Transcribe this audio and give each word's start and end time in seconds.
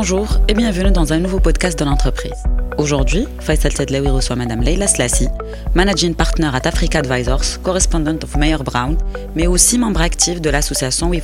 Bonjour 0.00 0.28
et 0.46 0.54
bienvenue 0.54 0.92
dans 0.92 1.12
un 1.12 1.18
nouveau 1.18 1.40
podcast 1.40 1.76
de 1.76 1.84
l'entreprise. 1.84 2.44
Aujourd'hui, 2.78 3.26
Faisal 3.40 3.74
Tedlaoui 3.74 4.08
reçoit 4.08 4.36
Madame 4.36 4.60
Leila 4.60 4.86
Slassi, 4.86 5.26
Managing 5.74 6.14
Partner 6.14 6.50
at 6.54 6.68
Africa 6.68 7.00
Advisors, 7.00 7.60
correspondent 7.64 8.22
of 8.22 8.36
Mayor 8.36 8.62
Brown, 8.62 8.96
mais 9.34 9.48
aussi 9.48 9.76
membre 9.76 10.02
actif 10.02 10.40
de 10.40 10.50
l'association 10.50 11.08
We 11.08 11.20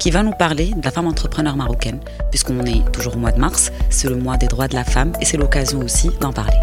qui 0.00 0.10
va 0.10 0.24
nous 0.24 0.32
parler 0.32 0.72
de 0.76 0.84
la 0.84 0.90
femme 0.90 1.06
entrepreneur 1.06 1.54
marocaine, 1.54 2.00
puisqu'on 2.32 2.64
est 2.64 2.82
toujours 2.90 3.14
au 3.14 3.20
mois 3.20 3.30
de 3.30 3.38
mars, 3.38 3.70
c'est 3.90 4.08
le 4.08 4.16
mois 4.16 4.38
des 4.38 4.48
droits 4.48 4.66
de 4.66 4.74
la 4.74 4.82
femme 4.82 5.12
et 5.20 5.24
c'est 5.24 5.36
l'occasion 5.36 5.78
aussi 5.78 6.10
d'en 6.20 6.32
parler. 6.32 6.58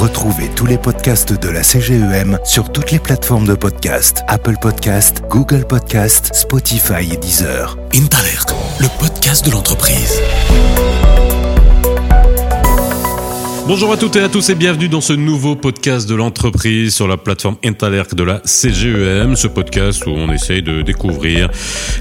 Retrouvez 0.00 0.48
tous 0.56 0.64
les 0.64 0.78
podcasts 0.78 1.38
de 1.38 1.48
la 1.50 1.62
CGEM 1.62 2.38
sur 2.42 2.72
toutes 2.72 2.90
les 2.90 2.98
plateformes 2.98 3.46
de 3.46 3.54
podcast 3.54 4.22
Apple 4.28 4.56
Podcast, 4.58 5.20
Google 5.28 5.66
Podcast, 5.66 6.34
Spotify 6.34 7.12
et 7.12 7.18
Deezer. 7.18 7.76
Intalert, 7.94 8.46
le 8.80 8.88
podcast 8.98 9.44
de 9.44 9.50
l'entreprise. 9.50 10.18
Bonjour 13.66 13.92
à 13.92 13.96
toutes 13.96 14.16
et 14.16 14.20
à 14.20 14.28
tous 14.28 14.50
et 14.50 14.54
bienvenue 14.54 14.88
dans 14.88 15.00
ce 15.00 15.12
nouveau 15.12 15.54
podcast 15.54 16.08
de 16.08 16.14
l'entreprise 16.14 16.94
sur 16.94 17.06
la 17.06 17.16
plateforme 17.16 17.56
Interlerc 17.64 18.14
de 18.14 18.24
la 18.24 18.40
CGEM, 18.44 19.36
ce 19.36 19.46
podcast 19.46 20.04
où 20.06 20.10
on 20.10 20.32
essaye 20.32 20.62
de 20.62 20.82
découvrir 20.82 21.48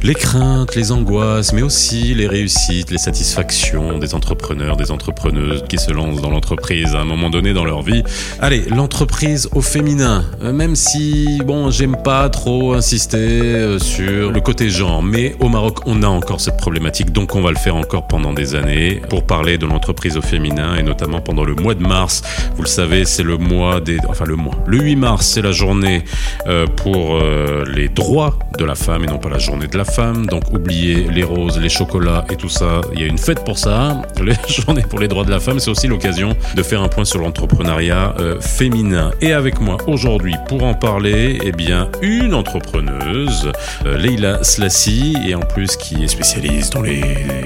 les 0.02 0.16
craintes, 0.16 0.76
les 0.76 0.92
angoisses, 0.92 1.54
mais 1.54 1.62
aussi 1.62 2.16
les 2.16 2.28
réussites, 2.28 2.90
les 2.90 2.98
satisfactions 2.98 4.00
des 4.00 4.16
entrepreneurs, 4.16 4.78
des 4.78 4.90
entrepreneuses 4.90 5.64
qui 5.70 5.78
se 5.78 5.92
lancent 5.92 6.22
dans 6.22 6.32
l'entreprise 6.32 6.96
à 6.96 7.02
un 7.02 7.06
moment 7.06 7.30
donné 7.30 7.54
dans 7.54 7.66
leur 7.66 7.84
vie. 7.84 8.04
Allez, 8.40 8.66
l'entreprise 8.70 9.48
au 9.54 9.62
féminin, 9.62 10.26
euh, 10.42 10.52
même 10.52 10.76
si, 10.76 11.40
bon, 11.46 11.70
j'aime 11.70 11.98
pas 12.04 12.30
trop 12.30 12.74
insister 12.74 13.18
euh, 13.18 13.80
sur 13.80 14.32
le 14.32 14.42
côté 14.42 14.70
genre, 14.70 15.04
mais 15.04 15.36
au 15.40 15.50
Maroc, 15.50 15.80
on 15.86 16.02
a 16.02 16.08
encore 16.08 16.42
cette 16.42 16.58
problématique, 16.58 17.12
donc 17.12 17.36
on 17.36 17.42
va 17.42 17.52
le 17.52 17.58
faire 17.58 17.76
encore 17.76 18.08
pendant 18.08 18.34
des 18.34 18.56
années 18.56 19.02
pour 19.10 19.24
parler 19.26 19.58
de 19.58 19.68
l'entreprise 19.68 20.18
au 20.18 20.22
féminin 20.22 20.76
et 20.76 20.84
notamment 20.84 21.22
pendant 21.22 21.44
le 21.44 21.49
mois 21.56 21.74
de 21.74 21.86
mars. 21.86 22.22
Vous 22.56 22.64
le 22.64 22.68
savez, 22.68 23.06
c'est 23.06 23.24
le 23.24 23.38
mois 23.38 23.82
des, 23.82 23.98
enfin 24.08 24.26
le 24.26 24.36
mois. 24.36 24.56
Le 24.68 24.80
8 24.80 24.96
mars, 24.96 25.26
c'est 25.28 25.42
la 25.42 25.52
journée 25.52 26.04
euh, 26.48 26.68
pour 26.68 27.16
euh, 27.16 27.66
les 27.68 27.90
droits 27.90 28.38
de 28.58 28.66
la 28.66 28.76
femme 28.76 29.04
et 29.04 29.08
non 29.08 29.18
pas 29.18 29.30
la 29.30 29.40
journée 29.40 29.68
de 29.68 29.78
la 29.78 29.86
femme. 29.86 30.26
Donc 30.28 30.44
oubliez 30.52 31.08
les 31.10 31.24
roses, 31.24 31.60
les 31.60 31.70
chocolats 31.70 32.26
et 32.30 32.36
tout 32.36 32.50
ça. 32.50 32.82
Il 32.94 33.00
y 33.00 33.04
a 33.04 33.08
une 33.08 33.18
fête 33.18 33.44
pour 33.44 33.58
ça. 33.58 34.02
La 34.20 34.36
journée 34.48 34.84
pour 34.88 35.00
les 35.00 35.08
droits 35.08 35.24
de 35.24 35.32
la 35.32 35.40
femme, 35.40 35.60
c'est 35.60 35.72
aussi 35.72 35.88
l'occasion 35.88 36.36
de 36.54 36.62
faire 36.62 36.84
un 36.84 36.88
point 36.88 37.06
sur 37.06 37.20
l'entrepreneuriat 37.20 38.14
euh, 38.20 38.40
féminin. 38.40 39.12
Et 39.22 39.34
avec 39.34 39.60
moi 39.60 39.78
aujourd'hui 39.88 40.36
pour 40.48 40.64
en 40.64 40.74
parler, 40.74 41.40
eh 41.44 41.52
bien 41.52 41.90
une 42.02 42.34
entrepreneuse, 42.34 43.52
Leila 43.86 44.44
Slassi, 44.44 45.16
et 45.26 45.36
en 45.36 45.40
plus 45.40 45.78
qui 45.78 46.04
est 46.04 46.08
spécialiste 46.08 46.74
dans 46.74 46.82
les 46.82 47.02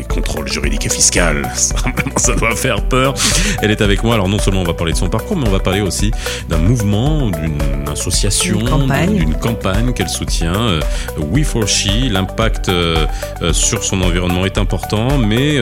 contrôles 0.09 0.51
juridiques 0.51 0.87
et 0.87 0.89
fiscaux. 0.89 1.03
Ça, 1.53 1.75
ça 2.17 2.35
doit 2.35 2.55
faire 2.55 2.81
peur. 2.81 3.13
Elle 3.61 3.71
est 3.71 3.81
avec 3.81 3.92
moi. 4.01 4.15
Alors 4.15 4.29
non 4.29 4.39
seulement 4.39 4.61
on 4.61 4.65
va 4.65 4.73
parler 4.73 4.93
de 4.93 4.97
son 4.97 5.09
parcours, 5.09 5.37
mais 5.37 5.47
on 5.47 5.51
va 5.51 5.59
parler 5.59 5.81
aussi 5.81 6.11
d'un 6.49 6.57
mouvement, 6.57 7.29
d'une 7.29 7.59
association, 7.91 8.59
d'une 8.59 9.35
campagne 9.35 9.93
qu'elle 9.93 10.09
soutient. 10.09 10.55
Euh, 10.55 10.79
We 11.19 11.43
for 11.43 11.67
She, 11.67 12.09
l'impact 12.09 12.69
euh, 12.69 13.05
euh, 13.41 13.53
sur 13.53 13.83
son 13.83 14.01
environnement 14.01 14.45
est 14.45 14.57
important, 14.57 15.17
mais 15.17 15.59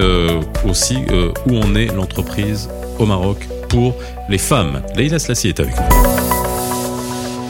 aussi 0.67 0.97
où 1.47 1.57
en 1.57 1.75
est 1.75 1.93
l'entreprise 1.93 2.69
au 2.99 3.05
Maroc 3.05 3.47
pour 3.69 3.95
les 4.29 4.37
femmes. 4.37 4.81
Leïla 4.95 5.19
Slassi 5.19 5.49
est 5.49 5.59
avec 5.59 5.75
nous. 5.75 5.83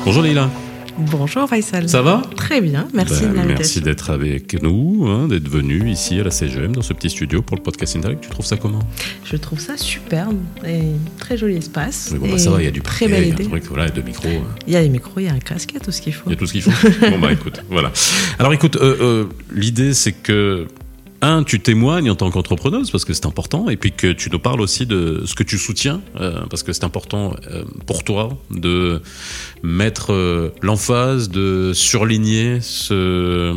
Bonjour 0.06 0.24
Leïla. 0.24 0.50
Bonjour 0.98 1.48
Faisal. 1.50 1.88
Ça 1.88 2.02
va? 2.02 2.22
Très 2.36 2.62
bien, 2.62 2.88
merci 2.94 3.26
ben, 3.26 3.46
Merci 3.46 3.82
d'être 3.82 4.10
avec 4.10 4.62
nous, 4.62 5.06
hein, 5.08 5.28
d'être 5.28 5.48
venu 5.48 5.90
ici 5.90 6.20
à 6.20 6.24
la 6.24 6.32
CGM 6.32 6.74
dans 6.74 6.82
ce 6.82 6.94
petit 6.94 7.10
studio 7.10 7.42
pour 7.42 7.56
le 7.58 7.64
podcast 7.64 7.96
Intellect. 7.96 8.22
Tu 8.22 8.30
trouves 8.30 8.46
ça 8.46 8.58
comment? 8.58 8.80
Je 9.24 9.38
trouve 9.38 9.60
ça 9.60 9.78
superbe 9.78 10.38
et 10.66 10.82
très 11.18 11.38
joli 11.38 11.56
espace. 11.56 12.14
bon, 12.14 12.30
bah, 12.30 12.38
ça 12.38 12.52
va, 12.52 12.62
il 12.62 12.66
y 12.66 12.68
a 12.68 12.72
du 12.72 12.82
très 12.82 13.08
belle 13.08 13.28
idée. 13.28 13.46
Il 13.46 13.78
y 13.78 13.82
a 13.82 13.90
deux 13.90 14.02
micros. 14.02 14.28
Hein. 14.28 14.56
Il 14.68 14.74
y 14.74 14.76
a 14.76 14.82
des 14.82 14.90
micros, 14.90 15.20
il 15.20 15.26
y 15.26 15.30
a 15.30 15.34
un 15.34 15.40
casque, 15.40 15.72
il 15.72 15.76
y 15.76 15.78
a 15.78 15.82
tout 15.82 15.92
ce 15.92 16.02
qu'il 16.02 16.14
faut. 16.14 16.24
Il 16.28 16.34
y 16.34 16.36
a 16.36 16.38
tout 16.38 16.46
ce 16.46 16.52
qu'il 16.52 16.62
faut. 16.62 17.10
bon 17.10 17.20
bah 17.20 17.32
écoute, 17.32 17.64
voilà. 17.70 17.92
Alors 18.38 18.54
écoute, 18.54 18.76
euh, 18.76 18.98
euh, 19.02 19.26
l'idée 19.54 19.94
c'est 19.94 20.14
que 20.14 20.68
un, 21.22 21.44
tu 21.44 21.60
témoignes 21.60 22.10
en 22.10 22.16
tant 22.16 22.32
qu'entrepreneuse 22.32 22.92
parce 22.92 23.06
que 23.06 23.14
c'est 23.14 23.26
important, 23.26 23.70
et 23.70 23.78
puis 23.78 23.92
que 23.92 24.12
tu 24.12 24.30
nous 24.30 24.40
parles 24.40 24.62
aussi 24.62 24.86
de 24.86 25.24
ce 25.26 25.36
que 25.36 25.44
tu 25.44 25.58
soutiens, 25.58 26.02
euh, 26.20 26.42
parce 26.50 26.64
que 26.64 26.74
c'est 26.74 26.84
important 26.84 27.36
euh, 27.52 27.64
pour 27.86 28.04
toi 28.04 28.30
de 28.50 29.02
mettre 29.62 30.14
euh, 30.14 30.54
l'emphase, 30.62 31.30
de 31.30 31.72
surligner 31.74 32.60
ce, 32.62 33.56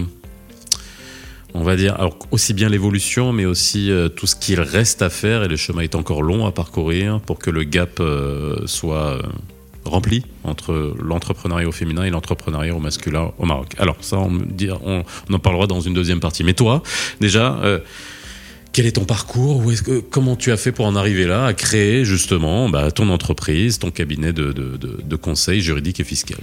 on 1.55 1.63
va 1.63 1.77
dire, 1.77 2.11
aussi 2.31 2.53
bien 2.53 2.69
l'évolution, 2.69 3.33
mais 3.33 3.47
aussi 3.47 3.91
tout 4.17 4.27
ce 4.27 4.37
qu'il 4.37 4.61
reste 4.61 5.03
à 5.03 5.11
faire, 5.11 5.43
et 5.45 5.49
le 5.49 5.57
chemin 5.57 5.83
est 5.83 5.95
encore 5.95 6.23
long 6.23 6.47
à 6.47 6.53
parcourir 6.53 7.21
pour 7.21 7.39
que 7.39 7.51
le 7.51 7.65
gap 7.65 8.03
soit 8.67 9.21
rempli 9.85 10.25
entre 10.45 10.95
l'entrepreneuriat 11.03 11.69
au 11.69 11.73
féminin 11.73 12.05
et 12.05 12.11
l'entrepreneuriat 12.11 12.75
au 12.75 12.81
masculin 12.81 13.33
au 13.39 13.47
Maroc. 13.47 13.75
Alors 13.79 13.97
ça, 14.01 14.19
on, 14.19 14.39
on, 14.85 15.35
en 15.35 15.39
parlera 15.39 15.67
dans 15.67 15.81
une 15.81 15.95
deuxième 15.95 16.21
partie. 16.21 16.45
Mais 16.45 16.55
toi, 16.55 16.83
déjà, 17.21 17.59
euh, 17.63 17.79
quel 18.73 18.87
est 18.87 18.93
ton 18.93 19.05
parcours? 19.05 19.63
Comment 20.11 20.37
tu 20.37 20.53
as 20.53 20.57
fait 20.57 20.73
pour 20.73 20.87
en 20.87 20.97
arriver 20.97 21.27
là, 21.27 21.47
à 21.47 21.53
créer 21.55 22.05
justement 22.05 22.69
bah, 22.69 22.91
ton 22.91 23.09
entreprise, 23.09 23.79
ton 23.79 23.91
cabinet 23.91 24.33
de, 24.33 24.53
de, 24.53 24.77
de, 24.77 24.99
de 25.03 25.17
conseil 25.17 25.61
juridique 25.61 26.01
et 26.01 26.05
fiscal? 26.05 26.41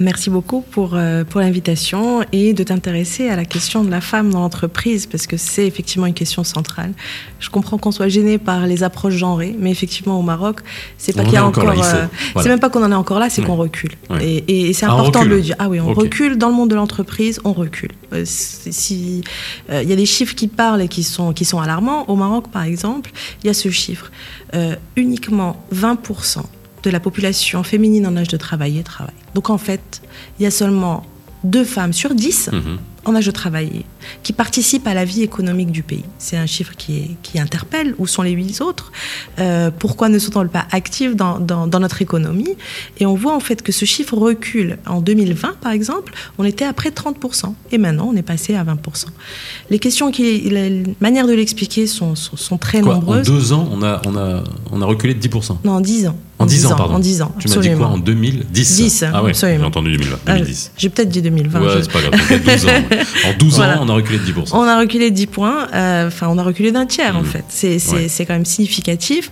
Merci 0.00 0.30
beaucoup 0.30 0.60
pour, 0.60 0.92
euh, 0.94 1.24
pour 1.24 1.40
l'invitation 1.40 2.24
et 2.30 2.52
de 2.52 2.62
t'intéresser 2.62 3.28
à 3.28 3.36
la 3.36 3.44
question 3.44 3.82
de 3.82 3.90
la 3.90 4.00
femme 4.00 4.30
dans 4.30 4.38
l'entreprise 4.38 5.06
parce 5.06 5.26
que 5.26 5.36
c'est 5.36 5.66
effectivement 5.66 6.06
une 6.06 6.14
question 6.14 6.44
centrale. 6.44 6.92
Je 7.40 7.50
comprends 7.50 7.78
qu'on 7.78 7.90
soit 7.90 8.06
gêné 8.06 8.38
par 8.38 8.66
les 8.68 8.84
approches 8.84 9.14
genrées, 9.14 9.56
mais 9.58 9.72
effectivement 9.72 10.18
au 10.18 10.22
Maroc, 10.22 10.60
c'est 10.98 11.16
pas 11.16 11.24
qu'il 11.24 11.32
y 11.32 11.36
a 11.36 11.44
encore, 11.44 11.70
euh, 11.70 12.06
c'est 12.36 12.48
même 12.48 12.60
pas 12.60 12.70
qu'on 12.70 12.84
en 12.84 12.92
est 12.92 12.94
encore 12.94 13.18
là, 13.18 13.28
c'est 13.28 13.42
qu'on 13.42 13.56
recule. 13.56 13.90
Et, 14.20 14.68
et 14.68 14.72
c'est 14.72 14.86
important 14.86 15.24
de 15.24 15.30
le 15.30 15.40
dire. 15.40 15.56
Ah 15.58 15.68
oui, 15.68 15.80
on 15.80 15.92
recule 15.92 16.38
dans 16.38 16.48
le 16.48 16.54
monde 16.54 16.70
de 16.70 16.76
l'entreprise, 16.76 17.40
on 17.42 17.52
recule. 17.52 17.90
Euh, 18.12 18.22
si 18.24 19.22
il 19.68 19.88
y 19.88 19.92
a 19.92 19.96
des 19.96 20.06
chiffres 20.06 20.36
qui 20.36 20.46
parlent 20.46 20.82
et 20.82 20.88
qui 20.88 21.02
sont 21.02 21.32
qui 21.32 21.44
sont 21.44 21.58
alarmants, 21.58 22.08
au 22.08 22.14
Maroc 22.14 22.48
par 22.52 22.62
exemple, 22.62 23.10
il 23.42 23.48
y 23.48 23.50
a 23.50 23.54
ce 23.54 23.70
chiffre 23.70 24.12
uniquement 24.96 25.62
20 25.72 25.96
de 26.88 26.92
la 26.92 27.00
population 27.00 27.62
féminine 27.62 28.06
en 28.06 28.16
âge 28.16 28.28
de 28.28 28.38
travailler 28.38 28.82
travaille. 28.82 29.14
Donc 29.34 29.50
en 29.50 29.58
fait, 29.58 30.00
il 30.38 30.44
y 30.44 30.46
a 30.46 30.50
seulement 30.50 31.04
deux 31.44 31.64
femmes 31.64 31.92
sur 31.92 32.14
dix 32.14 32.50
mhm. 32.52 32.78
en 33.04 33.14
âge 33.14 33.26
de 33.26 33.30
travailler 33.30 33.84
qui 34.22 34.32
participent 34.32 34.86
à 34.86 34.94
la 34.94 35.04
vie 35.04 35.22
économique 35.22 35.70
du 35.70 35.82
pays. 35.82 36.04
C'est 36.18 36.36
un 36.36 36.46
chiffre 36.46 36.72
qui, 36.76 37.16
qui 37.22 37.38
interpelle. 37.38 37.94
Où 37.98 38.06
sont 38.06 38.22
les 38.22 38.32
huit 38.32 38.60
autres? 38.60 38.90
Euh, 39.38 39.70
Pourquoi 39.70 40.08
ne 40.08 40.18
sont-elles 40.18 40.48
pas 40.48 40.66
actives 40.70 41.14
dans, 41.14 41.38
dans, 41.38 41.80
notre 41.80 42.02
économie? 42.02 42.56
Et 42.98 43.06
on 43.06 43.14
voit 43.14 43.34
en 43.34 43.40
fait 43.40 43.62
que 43.62 43.70
ce 43.70 43.84
chiffre 43.84 44.16
recule. 44.16 44.78
En 44.86 45.00
2020, 45.00 45.58
par 45.60 45.72
exemple, 45.72 46.14
on 46.38 46.44
était 46.44 46.64
à 46.64 46.72
près 46.72 46.90
de 46.90 46.96
30%. 46.96 47.54
Et 47.70 47.78
maintenant, 47.78 48.08
on 48.10 48.16
est 48.16 48.22
passé 48.22 48.54
à 48.54 48.64
20%. 48.64 48.76
Les 49.70 49.78
questions, 49.78 50.10
qui, 50.10 50.40
les 50.40 50.82
manières 51.00 51.26
de 51.26 51.34
l'expliquer 51.34 51.86
sont, 51.86 52.14
sont, 52.14 52.58
très 52.58 52.80
nombreuses. 52.80 53.28
En 53.28 53.32
deux 53.32 53.52
ans, 53.52 53.68
on 53.70 53.82
a, 53.82 54.00
on, 54.06 54.16
a, 54.16 54.42
on 54.72 54.82
a 54.82 54.86
reculé 54.86 55.14
de 55.14 55.20
10%. 55.20 55.58
Non, 55.64 55.72
en 55.72 55.80
10 55.80 56.08
ans. 56.08 56.16
En 56.38 56.46
10 56.46 56.66
ans, 56.66 56.76
pardon. 56.76 56.94
En 56.94 56.98
10 56.98 57.22
ans. 57.22 57.34
Tu 57.38 57.48
m'as 57.48 57.56
dit 57.56 57.70
quoi 57.72 57.86
en 57.88 57.98
2010 57.98 58.76
10, 58.76 59.04
Ah 59.12 59.22
ouais, 59.22 59.32
j'ai 59.34 59.58
entendu 59.62 59.92
2020. 59.92 60.18
2010. 60.26 60.70
Ah, 60.70 60.74
j'ai 60.78 60.88
peut-être 60.88 61.08
dit 61.08 61.22
2020. 61.22 61.60
Ouais, 61.60 61.68
c'est 61.82 61.92
pas 61.92 62.00
grave. 62.00 62.12
12 62.44 62.66
ans. 62.66 63.28
En 63.28 63.38
12 63.38 63.60
ans, 63.60 63.78
on 63.82 63.88
a 63.88 63.94
reculé 63.94 64.18
de 64.18 64.24
10%. 64.24 64.50
On 64.52 64.62
a 64.62 64.78
reculé 64.78 65.10
de 65.10 65.16
10 65.16 65.26
points. 65.26 65.68
Euh, 65.74 66.08
enfin, 66.08 66.28
on 66.30 66.38
a 66.38 66.42
reculé 66.42 66.72
d'un 66.72 66.86
tiers, 66.86 67.16
en 67.16 67.22
mmh. 67.22 67.26
fait. 67.26 67.44
C'est 68.08 68.26
quand 68.26 68.34
même 68.34 68.44
significatif. 68.44 69.30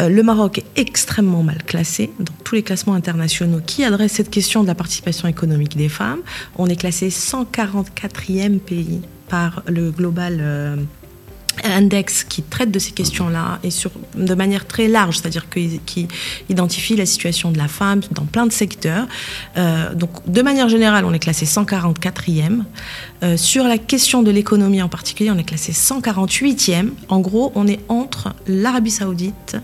Euh, 0.00 0.08
le 0.08 0.22
Maroc 0.22 0.58
est 0.58 0.80
extrêmement 0.80 1.42
mal 1.42 1.62
classé 1.64 2.10
dans 2.20 2.32
tous 2.44 2.54
les 2.54 2.62
classements 2.62 2.94
internationaux 2.94 3.60
qui 3.64 3.82
adressent 3.84 4.12
cette 4.12 4.30
question 4.30 4.62
de 4.62 4.68
la 4.68 4.76
participation 4.76 5.26
économique 5.26 5.76
des 5.76 5.88
femmes? 5.88 6.20
On 6.56 6.66
est 6.66 6.76
classé 6.76 7.08
144e 7.08 8.58
pays 8.60 9.00
par 9.28 9.62
le 9.66 9.90
Global 9.90 10.38
euh, 10.40 10.76
index 11.64 12.24
qui 12.24 12.42
traite 12.42 12.70
de 12.70 12.78
ces 12.78 12.92
questions-là 12.92 13.58
et 13.62 13.70
sur, 13.70 13.90
de 14.14 14.34
manière 14.34 14.66
très 14.66 14.88
large, 14.88 15.18
c'est-à-dire 15.18 15.48
qui, 15.48 16.08
identifie 16.48 16.96
la 16.96 17.06
situation 17.06 17.50
de 17.50 17.58
la 17.58 17.68
femme 17.68 18.00
dans 18.12 18.24
plein 18.24 18.46
de 18.46 18.52
secteurs. 18.52 19.06
Euh, 19.56 19.94
donc, 19.94 20.10
de 20.26 20.42
manière 20.42 20.68
générale, 20.68 21.04
on 21.04 21.12
est 21.12 21.18
classé 21.18 21.46
144e. 21.46 22.62
Euh, 23.22 23.36
sur 23.36 23.64
la 23.64 23.78
question 23.78 24.22
de 24.22 24.30
l'économie 24.30 24.80
en 24.82 24.88
particulier, 24.88 25.30
on 25.30 25.38
est 25.38 25.44
classé 25.44 25.72
148e. 25.72 26.90
En 27.08 27.20
gros, 27.20 27.52
on 27.54 27.66
est 27.66 27.80
entre 27.88 28.34
l'Arabie 28.46 28.90
Saoudite 28.90 29.56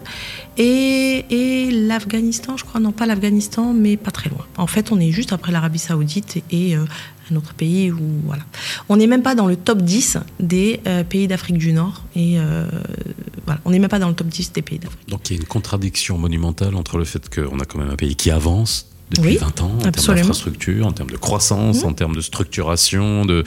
et, 0.57 1.71
l'Afghanistan, 1.71 2.57
je 2.57 2.65
crois. 2.65 2.81
Non, 2.81 2.93
pas 2.93 3.07
l'Afghanistan, 3.07 3.73
mais 3.75 3.97
pas 3.97 4.11
très 4.11 4.31
loin. 4.31 4.45
En 4.57 4.67
fait, 4.67 4.93
on 4.93 5.01
est 5.01 5.11
juste 5.11 5.33
après 5.33 5.53
l'Arabie 5.53 5.79
Saoudite 5.79 6.43
et 6.51 6.77
euh, 6.77 6.85
un 7.31 7.37
autre 7.37 7.55
pays 7.55 7.91
où 7.91 8.01
voilà. 8.25 8.43
On 8.89 8.97
n'est 8.97 9.07
même 9.07 9.23
pas 9.23 9.35
dans 9.35 9.47
le 9.47 9.57
top 9.57 9.83
10 9.83 10.19
des 10.41 10.81
euh, 10.87 11.05
pays 11.05 11.29
d'Afrique 11.29 11.59
du 11.59 11.73
Nord 11.73 12.03
et 12.17 12.39
euh, 12.39 12.67
voilà, 13.45 13.61
on 13.65 13.71
n'est 13.71 13.79
même 13.79 13.91
pas 13.91 13.99
dans 13.99 14.09
le 14.09 14.15
top 14.15 14.29
10 14.29 14.53
des 14.53 14.63
pays 14.63 14.79
d'Afrique. 14.79 15.09
Donc 15.09 15.31
il 15.31 15.35
y 15.35 15.37
a 15.37 15.41
une 15.41 15.47
contradiction 15.47 16.19
monumentale 16.19 16.75
entre 16.75 16.99
le 16.99 17.05
fait 17.05 17.29
qu'on 17.35 17.59
a 17.61 17.65
quand 17.65 17.79
même 17.79 17.91
un 17.91 17.97
pays 17.97 18.17
qui 18.17 18.31
avance 18.31 18.89
depuis 19.11 19.37
20 19.37 19.61
ans 19.61 19.79
en 19.85 19.91
termes 19.91 20.17
d'infrastructure, 20.17 20.87
en 20.87 20.93
termes 20.93 21.11
de 21.11 21.17
croissance, 21.17 21.85
mmh. 21.85 21.87
en 21.87 21.93
termes 21.93 22.17
de 22.17 22.21
structuration, 22.21 23.25
de 23.25 23.45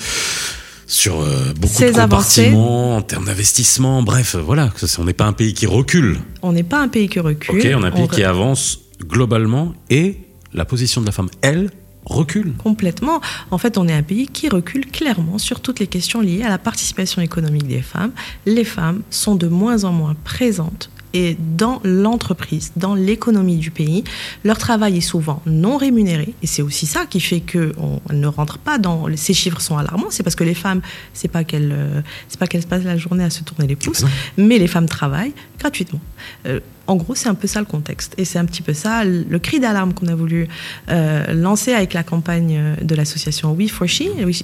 sur 0.89 1.19
euh, 1.19 1.53
beaucoup 1.59 1.83
de 1.83 1.91
compartiments, 1.91 2.95
en 2.95 3.01
termes 3.01 3.25
d'investissement, 3.25 4.03
bref, 4.03 4.37
voilà, 4.37 4.71
on 4.97 5.03
n'est 5.03 5.13
pas 5.13 5.25
un 5.25 5.33
pays 5.33 5.53
qui 5.53 5.65
recule. 5.65 6.19
On 6.41 6.53
n'est 6.53 6.63
pas 6.63 6.81
un 6.81 6.87
pays 6.87 7.09
qui 7.09 7.19
recule. 7.19 7.59
Ok, 7.59 7.67
on 7.75 7.83
est 7.83 7.87
un 7.87 7.91
pays 7.91 8.07
qui 8.07 8.23
avance 8.23 8.79
globalement 9.05 9.73
et 9.89 10.17
la 10.53 10.63
position 10.63 11.01
de 11.01 11.05
la 11.05 11.11
femme, 11.11 11.29
elle, 11.41 11.71
recule. 12.09 12.53
Complètement. 12.53 13.21
En 13.51 13.57
fait, 13.57 13.77
on 13.77 13.87
est 13.87 13.93
un 13.93 14.03
pays 14.03 14.27
qui 14.27 14.49
recule 14.49 14.87
clairement 14.87 15.37
sur 15.37 15.59
toutes 15.59 15.79
les 15.79 15.87
questions 15.87 16.21
liées 16.21 16.43
à 16.43 16.49
la 16.49 16.57
participation 16.57 17.21
économique 17.21 17.67
des 17.67 17.81
femmes. 17.81 18.11
Les 18.45 18.63
femmes 18.63 19.01
sont 19.09 19.35
de 19.35 19.47
moins 19.47 19.83
en 19.83 19.91
moins 19.91 20.15
présentes 20.23 20.89
et 21.13 21.37
dans 21.57 21.79
l'entreprise, 21.83 22.73
dans 22.75 22.93
l'économie 22.93 23.57
du 23.57 23.71
pays. 23.71 24.03
Leur 24.43 24.57
travail 24.57 24.97
est 24.97 25.01
souvent 25.01 25.41
non 25.45 25.77
rémunéré 25.77 26.33
et 26.43 26.47
c'est 26.47 26.61
aussi 26.61 26.85
ça 26.85 27.05
qui 27.05 27.19
fait 27.19 27.41
qu'on 27.41 28.01
ne 28.13 28.27
rentre 28.27 28.57
pas 28.57 28.77
dans 28.77 29.05
ces 29.15 29.33
chiffres 29.33 29.61
sont 29.61 29.77
alarmants. 29.77 30.07
C'est 30.09 30.23
parce 30.23 30.35
que 30.35 30.43
les 30.43 30.53
femmes, 30.53 30.81
c'est 31.13 31.27
pas 31.27 31.43
qu'elles, 31.43 31.71
euh, 31.73 32.01
c'est 32.27 32.39
pas 32.39 32.47
qu'elles 32.47 32.65
passent 32.65 32.83
la 32.83 32.97
journée 32.97 33.23
à 33.23 33.29
se 33.29 33.43
tourner 33.43 33.67
les 33.67 33.75
pouces, 33.75 34.05
mais 34.37 34.59
les 34.59 34.67
femmes 34.67 34.87
travaillent 34.87 35.33
gratuitement. 35.59 36.01
Euh, 36.45 36.59
en 36.87 36.95
gros, 36.95 37.15
c'est 37.15 37.29
un 37.29 37.35
peu 37.35 37.47
ça 37.47 37.59
le 37.59 37.65
contexte. 37.65 38.13
Et 38.17 38.25
c'est 38.25 38.39
un 38.39 38.45
petit 38.45 38.61
peu 38.61 38.73
ça 38.73 39.03
le 39.03 39.39
cri 39.39 39.59
d'alarme 39.59 39.93
qu'on 39.93 40.07
a 40.07 40.15
voulu 40.15 40.47
euh, 40.89 41.33
lancer 41.33 41.73
avec 41.73 41.93
la 41.93 42.03
campagne 42.03 42.75
de 42.81 42.95
l'association 42.95 43.53
We 43.53 43.69
for 43.69 43.87
She. 43.87 44.03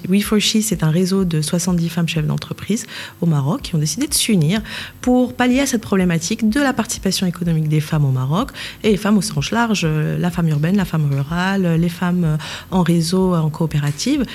We 0.10 0.24
for 0.24 0.40
She, 0.40 0.58
c'est 0.62 0.84
un 0.84 0.90
réseau 0.90 1.24
de 1.24 1.42
70 1.42 1.90
femmes 1.90 2.08
chefs 2.08 2.26
d'entreprise 2.28 2.86
au 3.22 3.26
Maroc 3.26 3.62
qui 3.64 3.76
ont 3.76 3.80
décidé 3.80 4.08
de 4.08 4.14
s'unir 4.14 4.62
pour 5.02 5.34
pallier 5.34 5.62
à 5.62 5.66
cette 5.66 5.82
problématique 5.82 6.50
de 6.50 6.60
la 6.60 6.74
participation 6.74 7.26
économique 7.26 7.70
des 7.70 7.80
femmes 7.80 8.06
au 8.06 8.12
Maroc 8.12 8.50
et 8.84 8.92
les 8.92 8.98
femmes 8.98 9.18
au 9.18 9.22
sens 9.22 9.52
large, 9.52 9.84
euh, 9.86 10.18
la 10.18 10.30
femme 10.30 10.48
urbaine, 10.50 10.76
la 10.76 10.86
femme 10.86 11.10
rurale, 11.12 11.76
les 11.80 11.90
femmes 11.90 12.24
euh, 12.26 12.38
en 12.72 12.84
réseau, 12.84 13.36
en 13.36 13.50
coopérative. 13.50 14.26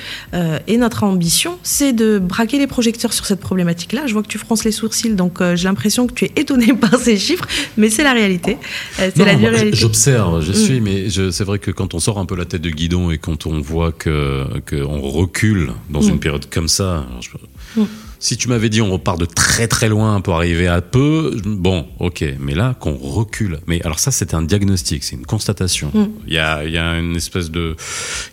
et 0.67 0.77
notre 0.77 1.05
ambition, 1.05 1.59
c'est 1.63 1.93
de 1.93 2.19
braquer 2.19 2.59
les 2.59 2.67
projecteurs 2.67 3.13
sur 3.13 3.27
cette 3.27 3.41
problématique-là. 3.41 4.07
Je 4.07 4.13
vois 4.13 4.23
que 4.23 4.29
tu 4.29 4.39
fronces 4.39 4.65
les 4.65 4.73
sourcils, 4.73 5.15
donc 5.15 5.43
j'ai 5.55 5.65
l'impression 5.65 6.07
que 6.07 6.15
tu 6.15 6.25
es 6.25 6.33
étonné 6.37 6.73
par 6.75 6.99
ces 6.99 7.17
chiffres, 7.17 7.47
mais 7.77 7.91
c'est 7.99 8.05
la 8.05 8.13
réalité. 8.13 8.57
Euh, 9.01 9.11
c'est 9.13 9.25
la 9.25 9.37
réalité. 9.37 9.77
J'observe, 9.77 10.41
je 10.41 10.53
mm. 10.53 10.55
suis, 10.55 10.81
mais 10.81 11.11
c'est 11.11 11.43
vrai 11.43 11.59
que 11.59 11.73
quand 11.73 11.95
on 11.95 11.99
sort 11.99 12.19
un 12.21 12.27
peu 12.27 12.37
la 12.37 12.45
tête 12.45 12.63
de 12.63 12.71
guidon 12.71 13.11
et 13.11 13.19
quand 13.19 13.47
on 13.47 13.61
voit 13.61 13.91
que 13.91 14.45
qu'on 14.71 15.01
recule 15.01 15.73
dans 15.91 16.03
mm. 16.03 16.09
une 16.11 16.21
période 16.21 16.49
comme 16.49 16.69
ça, 16.69 17.05
je, 17.21 17.81
mm. 17.81 17.87
Si 18.19 18.37
tu 18.37 18.49
m'avais 18.49 18.69
dit 18.69 18.83
on 18.83 18.91
repart 18.91 19.19
de 19.19 19.27
très 19.27 19.69
très 19.69 19.89
loin 19.89 20.21
pour 20.21 20.35
arriver 20.35 20.67
à 20.67 20.81
peu, 20.81 21.37
bon, 21.45 21.87
ok. 21.99 22.25
Mais 22.41 22.55
là, 22.55 22.75
qu'on 22.79 22.97
recule. 22.97 23.61
Mais 23.67 23.81
alors 23.83 23.99
ça, 23.99 24.11
c'est 24.11 24.35
un 24.35 24.43
diagnostic, 24.43 25.05
c'est 25.05 25.17
une 25.17 25.27
constatation. 25.27 25.91
Mm. 25.95 26.09
Il 26.27 26.35
y, 26.35 26.39
a, 26.39 26.65
y, 26.65 26.79
a, 26.79 26.99
une 26.99 27.17
espèce 27.17 27.51
de, 27.51 27.77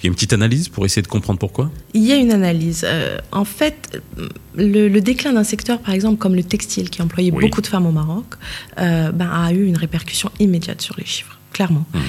il 0.02 0.06
y 0.06 0.08
a 0.08 0.10
une 0.10 0.16
petite 0.16 0.34
analyse 0.34 0.70
pour 0.70 0.86
essayer 0.86 1.02
de 1.02 1.08
comprendre 1.08 1.40
pourquoi? 1.40 1.72
Il 1.94 2.04
y 2.04 2.12
a 2.12 2.16
une 2.16 2.32
analyse. 2.32 2.86
Euh, 2.88 3.18
en 3.32 3.46
fait, 3.46 4.02
le, 4.56 5.00
déclin 5.00 5.34
d'un 5.34 5.44
secteur, 5.44 5.80
par 5.80 5.94
exemple 5.94 6.18
comme 6.18 6.36
le 6.36 6.44
textile, 6.44 6.90
qui 6.90 7.02
employait 7.02 7.32
beaucoup 7.32 7.62
de 7.62 7.68
femmes 7.68 7.86
au 7.86 7.92
Maroc, 7.92 8.26
euh, 8.80 9.12
ben, 9.12 9.30
a 9.30 9.52
eu 9.52 9.66
une 9.66 9.78
répercussion 9.78 10.32
immédiate 10.40 10.82
sur 10.82 10.96
les 10.98 11.06
chiffres 11.06 11.35
clairement. 11.56 11.86
Mmh. 11.94 12.00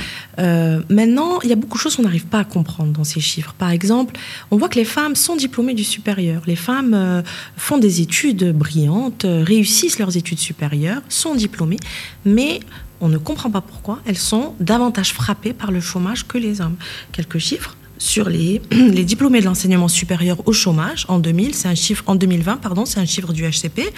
Euh, 0.41 0.83
maintenant, 0.89 1.39
il 1.45 1.51
y 1.51 1.53
a 1.53 1.57
beaucoup 1.57 1.79
de 1.79 1.83
choses 1.83 1.95
qu'on 1.95 2.03
n'arrive 2.03 2.27
pas 2.27 2.41
à 2.41 2.45
comprendre 2.45 2.93
dans 2.93 3.05
ces 3.05 3.21
chiffres. 3.21 3.55
Par 3.57 3.71
exemple, 3.71 4.19
on 4.51 4.57
voit 4.57 4.69
que 4.69 4.75
les 4.75 4.85
femmes 4.85 5.15
sont 5.15 5.37
diplômées 5.37 5.75
du 5.75 5.85
supérieur. 5.85 6.43
Les 6.47 6.57
femmes 6.57 6.95
euh, 6.95 7.23
font 7.57 7.79
des 7.79 8.01
études 8.01 8.53
brillantes, 8.53 9.25
euh, 9.25 9.45
réussissent 9.45 10.01
leurs 10.01 10.17
études 10.17 10.41
supérieures, 10.41 11.01
sont 11.09 11.37
diplômées, 11.37 11.79
mais 12.25 12.59
on 13.01 13.09
ne 13.09 13.19
comprend 13.19 13.51
pas 13.51 13.61
pourquoi 13.61 14.01
elles 14.05 14.19
sont 14.19 14.55
davantage 14.59 15.13
frappées 15.13 15.53
par 15.53 15.71
le 15.71 15.81
chômage 15.81 16.27
que 16.27 16.39
les 16.39 16.61
hommes. 16.61 16.77
Quelques 17.13 17.39
chiffres 17.39 17.77
sur 17.99 18.29
les, 18.29 18.61
les 18.73 19.05
diplômés 19.05 19.39
de 19.39 19.45
l'enseignement 19.45 19.89
supérieur 19.89 20.39
au 20.49 20.53
chômage 20.53 21.07
en 21.09 21.21
2000, 21.21 21.55
c'est 21.55 21.69
un 21.69 21.77
chiffre 21.77 22.03
en 22.09 22.17
2020 22.17 22.57
pardon, 22.57 22.85
c'est 22.85 22.99
un 22.99 23.07
chiffre 23.07 23.33
du 23.33 23.45
HCP. 23.45 23.93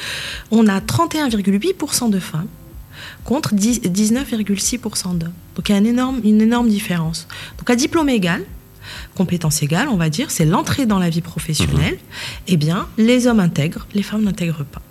On 0.50 0.66
a 0.66 0.78
31,8% 0.80 2.10
de 2.10 2.18
femmes 2.18 2.48
contre 3.24 3.54
19,6% 3.54 5.18
d'hommes. 5.18 5.32
Donc 5.56 5.68
il 5.68 5.72
y 5.72 5.74
a 5.74 5.78
une 5.78 5.86
énorme, 5.86 6.20
une 6.24 6.40
énorme 6.40 6.68
différence. 6.68 7.26
Donc 7.58 7.68
à 7.70 7.76
diplôme 7.76 8.08
égal, 8.08 8.44
compétence 9.14 9.62
égale, 9.62 9.88
on 9.88 9.96
va 9.96 10.08
dire, 10.08 10.30
c'est 10.30 10.44
l'entrée 10.44 10.86
dans 10.86 10.98
la 10.98 11.10
vie 11.10 11.20
professionnelle, 11.20 11.94
mhm. 11.94 11.98
eh 12.48 12.56
bien, 12.56 12.86
les 12.96 13.26
hommes 13.26 13.40
intègrent, 13.40 13.86
les 13.94 14.02
femmes 14.02 14.24
n'intègrent 14.24 14.64
pas. 14.64 14.82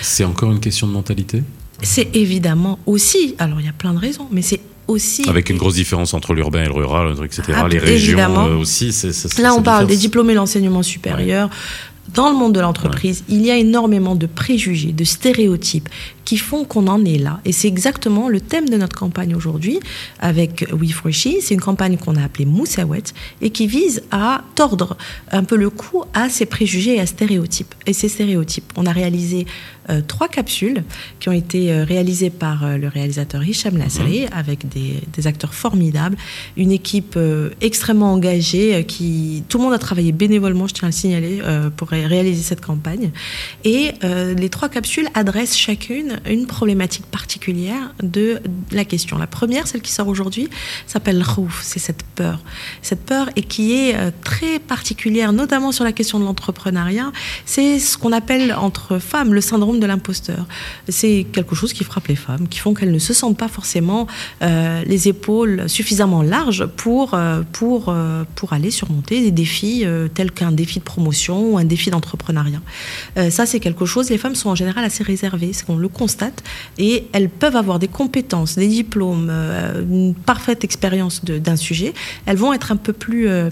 C'est 0.00 0.24
encore 0.24 0.52
une 0.52 0.60
question 0.60 0.86
de 0.86 0.92
mentalité? 0.92 1.42
C'est 1.82 2.14
évidemment 2.14 2.78
aussi, 2.86 3.34
alors 3.38 3.60
il 3.60 3.66
y 3.66 3.68
a 3.68 3.72
plein 3.72 3.92
de 3.92 3.98
raisons, 3.98 4.28
mais 4.30 4.42
c'est 4.42 4.60
aussi... 4.86 5.28
Avec 5.28 5.50
une 5.50 5.56
grosse 5.56 5.74
différence 5.74 6.14
entre 6.14 6.34
l'urbain 6.34 6.62
et 6.62 6.66
le 6.66 6.72
rural, 6.72 7.14
etc. 7.24 7.42
Ah, 7.56 7.68
les 7.68 7.78
régions 7.78 8.18
euh, 8.18 8.56
aussi. 8.56 8.92
Là, 9.38 9.54
on 9.54 9.62
parle 9.62 9.86
des 9.86 9.96
diplômés 9.96 10.34
de 10.34 10.38
l'enseignement 10.38 10.82
supérieur. 10.82 11.50
Dans 12.12 12.28
le 12.28 12.36
monde 12.36 12.52
de 12.52 12.60
l'entreprise, 12.60 13.24
il 13.28 13.44
y 13.44 13.50
a 13.50 13.56
énormément 13.56 14.14
de 14.14 14.26
préjugés, 14.26 14.92
de 14.92 15.04
stéréotypes 15.04 15.88
qui 16.24 16.38
font 16.38 16.64
qu'on 16.64 16.86
en 16.86 17.04
est 17.04 17.18
là. 17.18 17.40
Et 17.44 17.52
c'est 17.52 17.68
exactement 17.68 18.28
le 18.28 18.40
thème 18.40 18.68
de 18.68 18.76
notre 18.76 18.96
campagne 18.96 19.34
aujourd'hui 19.34 19.80
avec 20.20 20.66
We 20.72 20.92
for 20.92 21.12
She. 21.12 21.28
C'est 21.40 21.54
une 21.54 21.60
campagne 21.60 21.96
qu'on 21.96 22.16
a 22.16 22.22
appelée 22.22 22.46
Moussawet 22.46 23.02
et 23.40 23.50
qui 23.50 23.66
vise 23.66 24.02
à 24.10 24.42
tordre 24.54 24.96
un 25.32 25.44
peu 25.44 25.56
le 25.56 25.70
cou 25.70 26.04
à 26.14 26.28
ces 26.28 26.46
préjugés 26.46 26.96
et 26.96 27.00
à 27.00 27.06
stéréotypes. 27.06 27.74
Et 27.86 27.92
ces 27.92 28.08
stéréotypes, 28.08 28.72
on 28.76 28.86
a 28.86 28.92
réalisé 28.92 29.46
euh, 29.90 30.00
trois 30.06 30.28
capsules 30.28 30.82
qui 31.20 31.28
ont 31.28 31.32
été 31.32 31.70
euh, 31.70 31.84
réalisées 31.84 32.30
par 32.30 32.64
euh, 32.64 32.78
le 32.78 32.88
réalisateur 32.88 33.46
Hicham 33.46 33.76
Nasseri 33.76 34.22
mhm. 34.22 34.28
avec 34.32 34.66
des, 34.68 35.02
des, 35.12 35.26
acteurs 35.26 35.52
formidables, 35.52 36.16
une 36.56 36.72
équipe 36.72 37.18
extrêmement 37.60 38.12
engagée 38.12 38.84
qui 38.86 39.44
tout 39.48 39.58
le 39.58 39.64
monde 39.64 39.72
a 39.72 39.78
travaillé 39.78 40.12
bénévolement, 40.12 40.66
je 40.66 40.74
tiens 40.74 40.86
à 40.86 40.90
le 40.90 40.92
signaler, 40.92 41.40
pour 41.76 41.88
réaliser 41.88 42.42
cette 42.42 42.60
campagne. 42.60 43.10
Et 43.64 43.92
les 44.02 44.48
trois 44.48 44.68
capsules 44.68 45.08
adressent 45.14 45.56
chacune 45.56 46.13
une 46.28 46.46
problématique 46.46 47.06
particulière 47.06 47.94
de 48.02 48.40
la 48.72 48.84
question. 48.84 49.18
La 49.18 49.26
première, 49.26 49.66
celle 49.66 49.80
qui 49.80 49.92
sort 49.92 50.08
aujourd'hui, 50.08 50.48
s'appelle 50.86 51.22
Rouf, 51.22 51.62
c'est 51.62 51.78
cette 51.78 52.02
peur. 52.14 52.40
Cette 52.82 53.04
peur 53.04 53.28
et 53.36 53.42
qui 53.42 53.72
est 53.72 53.96
euh, 53.96 54.10
très 54.22 54.58
particulière, 54.58 55.32
notamment 55.32 55.72
sur 55.72 55.84
la 55.84 55.92
question 55.92 56.18
de 56.18 56.24
l'entrepreneuriat, 56.24 57.12
c'est 57.44 57.78
ce 57.78 57.96
qu'on 57.98 58.12
appelle 58.12 58.54
entre 58.54 58.98
femmes 58.98 59.34
le 59.34 59.40
syndrome 59.40 59.80
de 59.80 59.86
l'imposteur. 59.86 60.46
C'est 60.88 61.26
quelque 61.32 61.54
chose 61.54 61.72
qui 61.72 61.84
frappe 61.84 62.08
les 62.08 62.16
femmes, 62.16 62.48
qui 62.48 62.58
font 62.58 62.74
qu'elles 62.74 62.92
ne 62.92 62.98
se 62.98 63.12
sentent 63.12 63.38
pas 63.38 63.48
forcément 63.48 64.06
euh, 64.42 64.82
les 64.86 65.08
épaules 65.08 65.68
suffisamment 65.68 66.22
larges 66.22 66.66
pour, 66.66 67.14
euh, 67.14 67.42
pour, 67.52 67.94
pour 68.34 68.52
aller 68.52 68.70
surmonter 68.70 69.20
des 69.20 69.30
défis 69.30 69.84
tels 70.14 70.32
qu'un 70.32 70.52
défi 70.52 70.78
de 70.78 70.84
promotion 70.84 71.52
ou 71.52 71.58
un 71.58 71.64
défi 71.64 71.90
d'entrepreneuriat. 71.90 72.60
ça, 73.30 73.46
c'est 73.46 73.60
quelque 73.60 73.86
chose, 73.86 74.10
les 74.10 74.18
femmes 74.18 74.34
sont 74.34 74.50
en 74.50 74.54
général 74.54 74.84
assez 74.84 75.02
réservées, 75.02 75.52
c'est 75.52 75.64
qu'on 75.64 75.76
le 75.76 75.88
et 76.78 77.06
elles 77.12 77.28
peuvent 77.28 77.56
avoir 77.56 77.78
des 77.78 77.88
compétences, 77.88 78.56
des 78.56 78.68
diplômes, 78.68 79.28
euh, 79.30 79.82
une 79.82 80.14
parfaite 80.14 80.64
expérience 80.64 81.24
d'un 81.24 81.56
sujet, 81.56 81.94
elles 82.26 82.36
vont 82.36 82.52
être 82.52 82.72
un 82.72 82.76
peu 82.76 82.92
plus, 82.92 83.28
euh, 83.28 83.50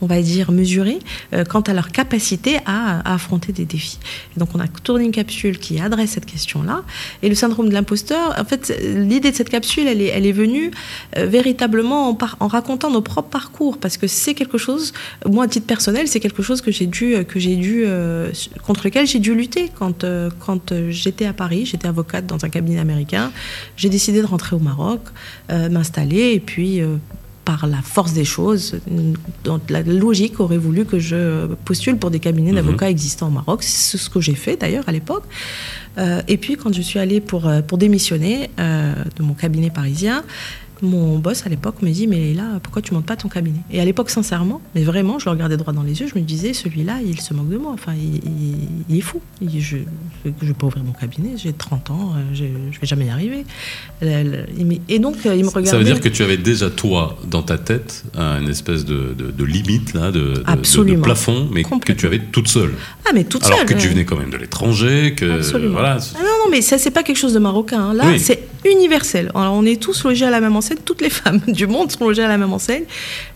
on 0.00 0.06
va 0.06 0.20
dire, 0.22 0.50
mesurées 0.50 0.98
euh, 1.32 1.44
quant 1.44 1.60
à 1.60 1.72
leur 1.72 1.90
capacité 1.90 2.58
à, 2.66 3.12
affronter 3.12 3.52
des 3.52 3.64
défis. 3.64 3.98
Donc 4.36 4.50
on 4.54 4.60
a 4.60 4.68
tourné 4.68 5.04
une 5.04 5.12
capsule 5.12 5.58
qui 5.58 5.80
adresse 5.80 6.10
cette 6.10 6.26
question-là. 6.26 6.82
Et 7.22 7.28
le 7.28 7.34
syndrome 7.34 7.68
de 7.68 7.74
l'imposteur, 7.74 8.34
en 8.38 8.44
fait, 8.44 8.72
l'idée 8.82 9.30
de 9.30 9.36
cette 9.36 9.50
capsule, 9.50 9.86
elle 9.86 10.00
est, 10.00 10.06
elle 10.06 10.26
est 10.26 10.32
venue 10.32 10.70
euh, 11.16 11.26
véritablement 11.26 12.08
en, 12.08 12.18
en, 12.40 12.46
racontant 12.46 12.90
nos 12.90 13.02
propres 13.02 13.28
parcours, 13.28 13.78
parce 13.78 13.96
que 13.96 14.06
c'est 14.06 14.34
quelque 14.34 14.58
chose, 14.58 14.92
moi 15.26 15.44
à 15.44 15.48
titre 15.48 15.66
personnel, 15.66 16.08
c'est 16.08 16.20
quelque 16.20 16.42
chose 16.42 16.60
que 16.60 16.70
j'ai 16.70 16.86
dû, 16.86 17.24
que 17.24 17.38
j'ai 17.38 17.56
dû 17.56 17.84
euh, 17.86 18.30
contre 18.66 18.84
lequel 18.84 19.06
j'ai 19.06 19.18
dû 19.18 19.34
lutter 19.34 19.70
quand, 19.78 20.04
quand 20.38 20.72
j'étais 20.88 21.26
à 21.26 21.32
Paris, 21.32 21.66
j'étais 21.66 21.88
avocate 21.88 22.26
dans 22.26 22.44
un 22.44 22.48
cabinet 22.48 22.80
américain, 22.80 23.32
j'ai 23.76 23.88
décidé 23.88 24.20
de 24.20 24.26
rentrer 24.26 24.56
au 24.56 24.58
Maroc, 24.58 25.00
m'installer 25.48 26.32
et 26.32 26.40
puis 26.40 26.82
par 27.44 27.66
la 27.66 27.82
force 27.82 28.12
des 28.12 28.24
choses, 28.24 28.80
la 29.68 29.82
logique 29.82 30.40
aurait 30.40 30.58
voulu 30.58 30.84
que 30.84 30.98
je 30.98 31.46
postule 31.64 31.96
pour 31.96 32.10
des 32.10 32.20
cabinets 32.20 32.52
d'avocats 32.52 32.86
mhm. 32.86 32.92
existants 32.92 33.28
au 33.28 33.32
Maroc. 33.32 33.62
C'est 33.62 33.98
ce 33.98 34.10
que 34.10 34.20
j'ai 34.20 34.34
fait 34.34 34.56
d'ailleurs 34.56 34.84
à 34.88 34.92
l'époque. 34.92 35.24
Euh, 35.98 36.22
et 36.28 36.36
puis 36.36 36.56
quand 36.56 36.72
je 36.72 36.82
suis 36.82 36.98
allée 36.98 37.20
pour, 37.20 37.48
euh, 37.48 37.62
pour 37.62 37.78
démissionner 37.78 38.50
euh, 38.58 38.94
de 39.16 39.22
mon 39.22 39.34
cabinet 39.34 39.70
parisien, 39.70 40.22
mon 40.82 41.18
boss 41.18 41.46
à 41.46 41.48
l'époque 41.48 41.82
me 41.82 41.90
dit 41.90 42.06
mais 42.06 42.34
là 42.34 42.58
pourquoi 42.62 42.82
tu 42.82 42.94
montes 42.94 43.06
pas 43.06 43.16
ton 43.16 43.28
cabinet? 43.28 43.60
Et 43.70 43.80
à 43.80 43.84
l'époque 43.84 44.10
sincèrement 44.10 44.60
mais 44.74 44.82
vraiment 44.82 45.18
je 45.18 45.26
le 45.26 45.32
regardais 45.32 45.56
droit 45.56 45.72
dans 45.72 45.82
les 45.82 46.00
yeux 46.00 46.08
je 46.12 46.18
me 46.18 46.24
disais 46.24 46.52
celui-là 46.52 46.98
il 47.04 47.20
se 47.20 47.34
moque 47.34 47.48
de 47.48 47.56
moi. 47.56 47.72
Enfin 47.72 47.92
il, 47.94 48.96
est 48.96 49.00
fou. 49.00 49.20
Je 49.40 49.76
ne 49.76 50.30
vais 50.40 50.54
pas 50.54 50.66
ouvrir 50.66 50.84
mon 50.84 50.92
cabinet 50.92 51.30
j'ai 51.36 51.52
30 51.52 51.90
ans 51.90 52.12
euh, 52.16 52.22
je, 52.32 52.44
je 52.70 52.80
vais 52.80 52.86
jamais 52.86 53.06
y 53.06 53.10
arriver. 53.10 53.44
Et 54.02 54.98
donc 54.98 55.16
euh, 55.26 55.34
il 55.34 55.44
me 55.44 55.48
regardait 55.48 55.70
ça 55.70 55.78
veut 55.78 55.84
dire 55.84 56.00
que 56.00 56.08
tu 56.08 56.22
avais 56.22 56.36
déjà 56.36 56.70
toi 56.70 57.18
dans 57.26 57.42
ta 57.42 57.58
tête 57.58 58.04
une 58.16 58.48
espèce 58.48 58.84
de, 58.84 59.14
de, 59.16 59.44
limite 59.44 59.94
là 59.94 60.10
de, 60.10 60.42
de, 60.44 60.96
plafond 61.00 61.48
mais 61.52 61.64
que 61.64 61.92
tu 61.92 62.06
avais 62.06 62.18
toute 62.18 62.48
seule. 62.48 62.74
Ah 63.04 63.10
mais 63.14 63.24
toute 63.24 63.44
alors 63.44 63.58
seule 63.58 63.66
alors 63.66 63.76
que 63.76 63.82
tu 63.82 63.88
venais 63.88 64.04
quand 64.04 64.16
même 64.16 64.30
de 64.30 64.36
l'étranger 64.36 65.14
que 65.16 65.38
Absolument. 65.38 65.72
voilà 65.72 65.98
ah, 66.14 66.18
non 66.22 66.39
non 66.40 66.50
mais 66.50 66.60
ça 66.60 66.78
c'est 66.78 66.90
pas 66.90 67.02
quelque 67.02 67.18
chose 67.18 67.34
de 67.34 67.38
marocain 67.38 67.90
hein. 67.90 67.94
là 67.94 68.18
c'est 68.18 68.48
universel 68.64 69.30
alors 69.34 69.54
on 69.54 69.64
est 69.64 69.80
tous 69.80 70.04
logés 70.04 70.26
à 70.26 70.30
la 70.30 70.40
même 70.40 70.56
enseigne 70.56 70.78
toutes 70.84 71.00
les 71.00 71.10
femmes 71.20 71.40
du 71.46 71.66
monde 71.66 71.90
sont 71.90 72.04
logées 72.04 72.22
à 72.22 72.28
la 72.28 72.38
même 72.38 72.52
enseigne. 72.52 72.84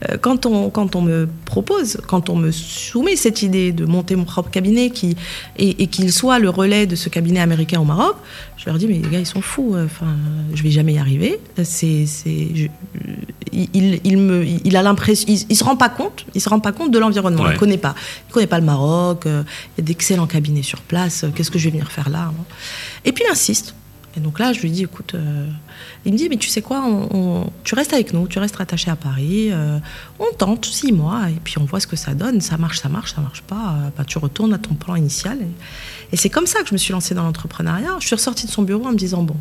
Euh, 0.09 0.17
quand, 0.21 0.47
on, 0.47 0.71
quand 0.71 0.97
on 0.97 1.03
me 1.03 1.29
propose, 1.45 1.99
quand 2.07 2.29
on 2.31 2.37
me 2.37 2.51
soumet 2.51 3.17
cette 3.17 3.43
idée 3.43 3.73
de 3.73 3.85
monter 3.85 4.17
mon 4.17 4.25
propre 4.25 4.51
cabinet 4.51 4.91
qui, 4.91 5.17
et, 5.57 5.87
qu'il 5.87 6.13
soit 6.13 6.39
le 6.39 6.51
relais 6.51 6.87
de 6.87 6.97
ce 6.97 7.09
cabinet 7.09 7.41
américain 7.41 7.81
au 7.81 7.85
Maroc, 7.85 8.17
je 8.57 8.67
leur 8.67 8.79
dis, 8.79 8.87
mais 8.87 8.95
les 8.95 9.09
gars, 9.09 9.19
ils 9.19 9.27
sont 9.27 9.43
fous. 9.43 9.77
Enfin, 9.77 10.17
je 10.55 10.63
vais 10.63 10.71
jamais 10.71 10.95
y 10.95 10.99
arriver. 10.99 11.39
C'est, 11.63 12.07
c'est, 12.07 12.49
il, 13.53 14.01
il, 14.05 14.17
me, 14.17 14.45
il 14.65 14.77
a 14.77 14.83
l'impression, 14.83 15.27
il, 15.29 15.57
se 15.57 15.65
rend 15.65 15.77
pas 15.77 15.89
compte, 15.89 16.25
il 16.35 16.41
se 16.41 16.49
rend 16.49 16.61
pas 16.61 16.73
compte 16.73 16.91
de 16.91 16.99
l'environnement. 16.99 17.51
Il 17.51 17.59
connaît 17.59 17.79
pas, 17.79 17.95
il 18.29 18.33
connaît 18.33 18.47
pas 18.47 18.59
le 18.59 18.65
Maroc. 18.65 19.27
Euh, 19.27 19.43
il 19.77 19.81
y 19.81 19.85
a 19.85 19.87
d'excellents 19.87 20.27
cabinets 20.27 20.63
sur 20.63 20.81
place. 20.81 21.25
Qu'est-ce 21.35 21.51
que 21.51 21.59
je 21.59 21.65
vais 21.65 21.73
venir 21.73 21.91
faire 21.91 22.09
là 22.09 22.33
Et 23.05 23.13
puis 23.13 23.25
insiste. 23.31 23.75
Et 24.17 24.21
donc 24.21 24.39
là, 24.39 24.53
je 24.53 24.61
lui 24.61 24.71
dis, 24.71 24.85
écoute, 24.85 25.15
euh, 25.15 25.47
il 26.05 26.13
me 26.13 26.19
dit, 26.19 26.29
mais 26.29 26.37
tu 26.37 26.49
sais 26.49 26.63
quoi, 26.63 26.85
tu 27.65 27.75
restes 27.75 27.93
avec 27.93 28.13
nous, 28.13 28.29
tu 28.29 28.39
restes 28.39 28.57
rattaché 28.57 28.91
à 28.91 28.97
Paris, 28.97 29.49
euh, 29.51 29.79
on 30.21 30.33
tente 30.37 30.67
six 30.67 30.93
mois, 30.93 31.31
et 31.31 31.41
puis 31.43 31.57
on 31.59 31.65
voit 31.65 31.81
ce 31.81 31.87
que 31.87 31.97
ça 31.97 32.15
donne, 32.15 32.41
ça 32.41 32.57
marche, 32.57 32.81
ça 32.81 32.89
marche, 32.89 33.15
ça 33.15 33.21
marche 33.21 33.43
pas, 33.43 33.77
euh, 33.77 33.89
bah, 33.97 34.05
tu 34.05 34.19
retournes 34.19 34.53
à 34.55 34.59
ton 34.59 34.75
plan 34.75 34.95
initial. 34.95 35.39
Et, 36.13 36.17
c'est 36.17 36.31
comme 36.31 36.47
ça 36.47 36.63
que 36.63 36.69
je 36.69 36.75
me 36.75 36.79
suis 36.79 36.93
lancée 36.93 37.15
dans 37.15 37.25
l'entrepreneuriat. 37.25 37.97
Je 37.99 38.07
suis 38.07 38.15
ressortie 38.15 38.47
de 38.47 38.53
son 38.53 38.63
bureau 38.63 38.87
en 38.87 38.93
me 38.93 38.97
disant, 38.97 39.25
bon, 39.25 39.37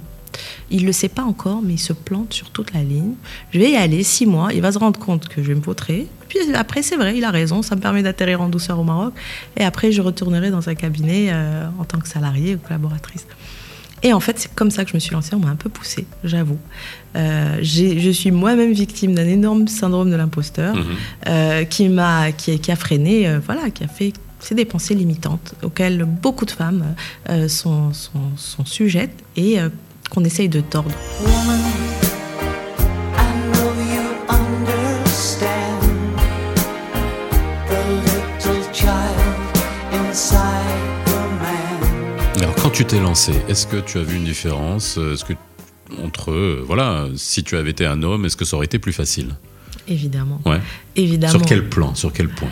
il 0.71 0.81
ne 0.81 0.87
le 0.87 0.91
sait 0.91 1.07
pas 1.07 1.21
encore, 1.21 1.61
mais 1.61 1.73
il 1.73 1.79
se 1.79 1.93
plante 1.93 2.33
sur 2.33 2.49
toute 2.49 2.73
la 2.73 2.81
ligne. 2.81 3.13
Je 3.51 3.59
vais 3.59 3.71
y 3.71 3.75
aller 3.75 4.01
six 4.01 4.25
mois, 4.25 4.51
il 4.53 4.61
va 4.61 4.71
se 4.71 4.79
rendre 4.79 4.99
compte 4.99 5.27
que 5.27 5.43
je 5.43 5.49
vais 5.49 5.55
me 5.55 5.61
vautrer. 5.61 6.07
Puis 6.29 6.39
après, 6.55 6.81
c'est 6.81 6.95
vrai, 6.95 7.15
il 7.15 7.23
a 7.23 7.29
raison, 7.29 7.61
ça 7.61 7.75
me 7.75 7.81
permet 7.81 8.01
d'atterrir 8.01 8.41
en 8.41 8.49
douceur 8.49 8.79
au 8.79 8.83
Maroc. 8.83 9.13
Et 9.55 9.63
après, 9.63 9.91
je 9.91 10.01
retournerai 10.01 10.49
dans 10.49 10.67
un 10.67 10.73
cabinet 10.73 11.31
en 11.79 11.83
tant 11.85 11.99
que 11.99 12.07
salarié 12.07 12.55
ou 12.55 12.57
collaboratrice. 12.57 13.27
Et 14.03 14.11
en 14.11 14.19
fait, 14.19 14.37
c'est 14.37 14.53
comme 14.53 14.69
ça 14.69 14.83
que 14.83 14.91
je 14.91 14.95
me 14.95 14.99
suis 14.99 15.13
lancée. 15.13 15.33
On 15.33 15.39
m'a 15.39 15.49
un 15.49 15.55
peu 15.55 15.69
poussée, 15.69 16.05
j'avoue. 16.23 16.59
Euh, 17.15 17.57
je 17.61 18.11
suis 18.11 18.31
moi-même 18.31 18.73
victime 18.73 19.15
d'un 19.15 19.27
énorme 19.27 19.67
syndrome 19.67 20.11
de 20.11 20.15
l'imposteur 20.15 20.75
mhm. 20.75 20.85
euh, 21.27 21.63
qui 21.63 21.87
m'a, 21.87 22.33
qui, 22.33 22.59
qui, 22.59 22.71
a 22.71 22.75
freiné, 22.75 23.27
euh, 23.27 23.39
voilà, 23.43 23.69
qui 23.69 23.83
a 23.83 23.87
fait 23.87 24.13
ces 24.39 24.55
des 24.55 24.65
pensées 24.65 24.93
limitantes 24.93 25.55
auxquelles 25.63 26.03
beaucoup 26.03 26.43
de 26.43 26.51
femmes 26.51 26.83
sont, 27.47 27.93
sont, 27.93 28.19
sont, 28.35 28.65
sujettes 28.65 29.23
et 29.37 29.57
qu'on 30.09 30.25
essaye 30.25 30.49
de 30.49 30.59
tordre. 30.59 30.91
Tu 42.71 42.85
t'es 42.85 42.99
lancé, 42.99 43.33
est-ce 43.49 43.67
que 43.67 43.77
tu 43.77 43.97
as 43.97 44.03
vu 44.03 44.17
une 44.17 44.23
différence 44.23 44.97
euh, 44.97 45.13
Est-ce 45.13 45.25
que 45.25 45.33
entre 46.03 46.31
euh, 46.31 46.63
voilà, 46.65 47.07
si 47.15 47.43
tu 47.43 47.57
avais 47.57 47.71
été 47.71 47.85
un 47.85 48.01
homme, 48.03 48.25
est-ce 48.25 48.37
que 48.37 48.45
ça 48.45 48.55
aurait 48.55 48.65
été 48.65 48.79
plus 48.79 48.93
facile? 48.93 49.35
Évidemment. 49.87 50.41
Ouais. 50.45 50.61
Évidemment. 50.95 51.31
Sur 51.31 51.41
quel 51.41 51.67
plan 51.69 51.93
Sur 51.93 52.13
quel 52.13 52.29
point? 52.29 52.49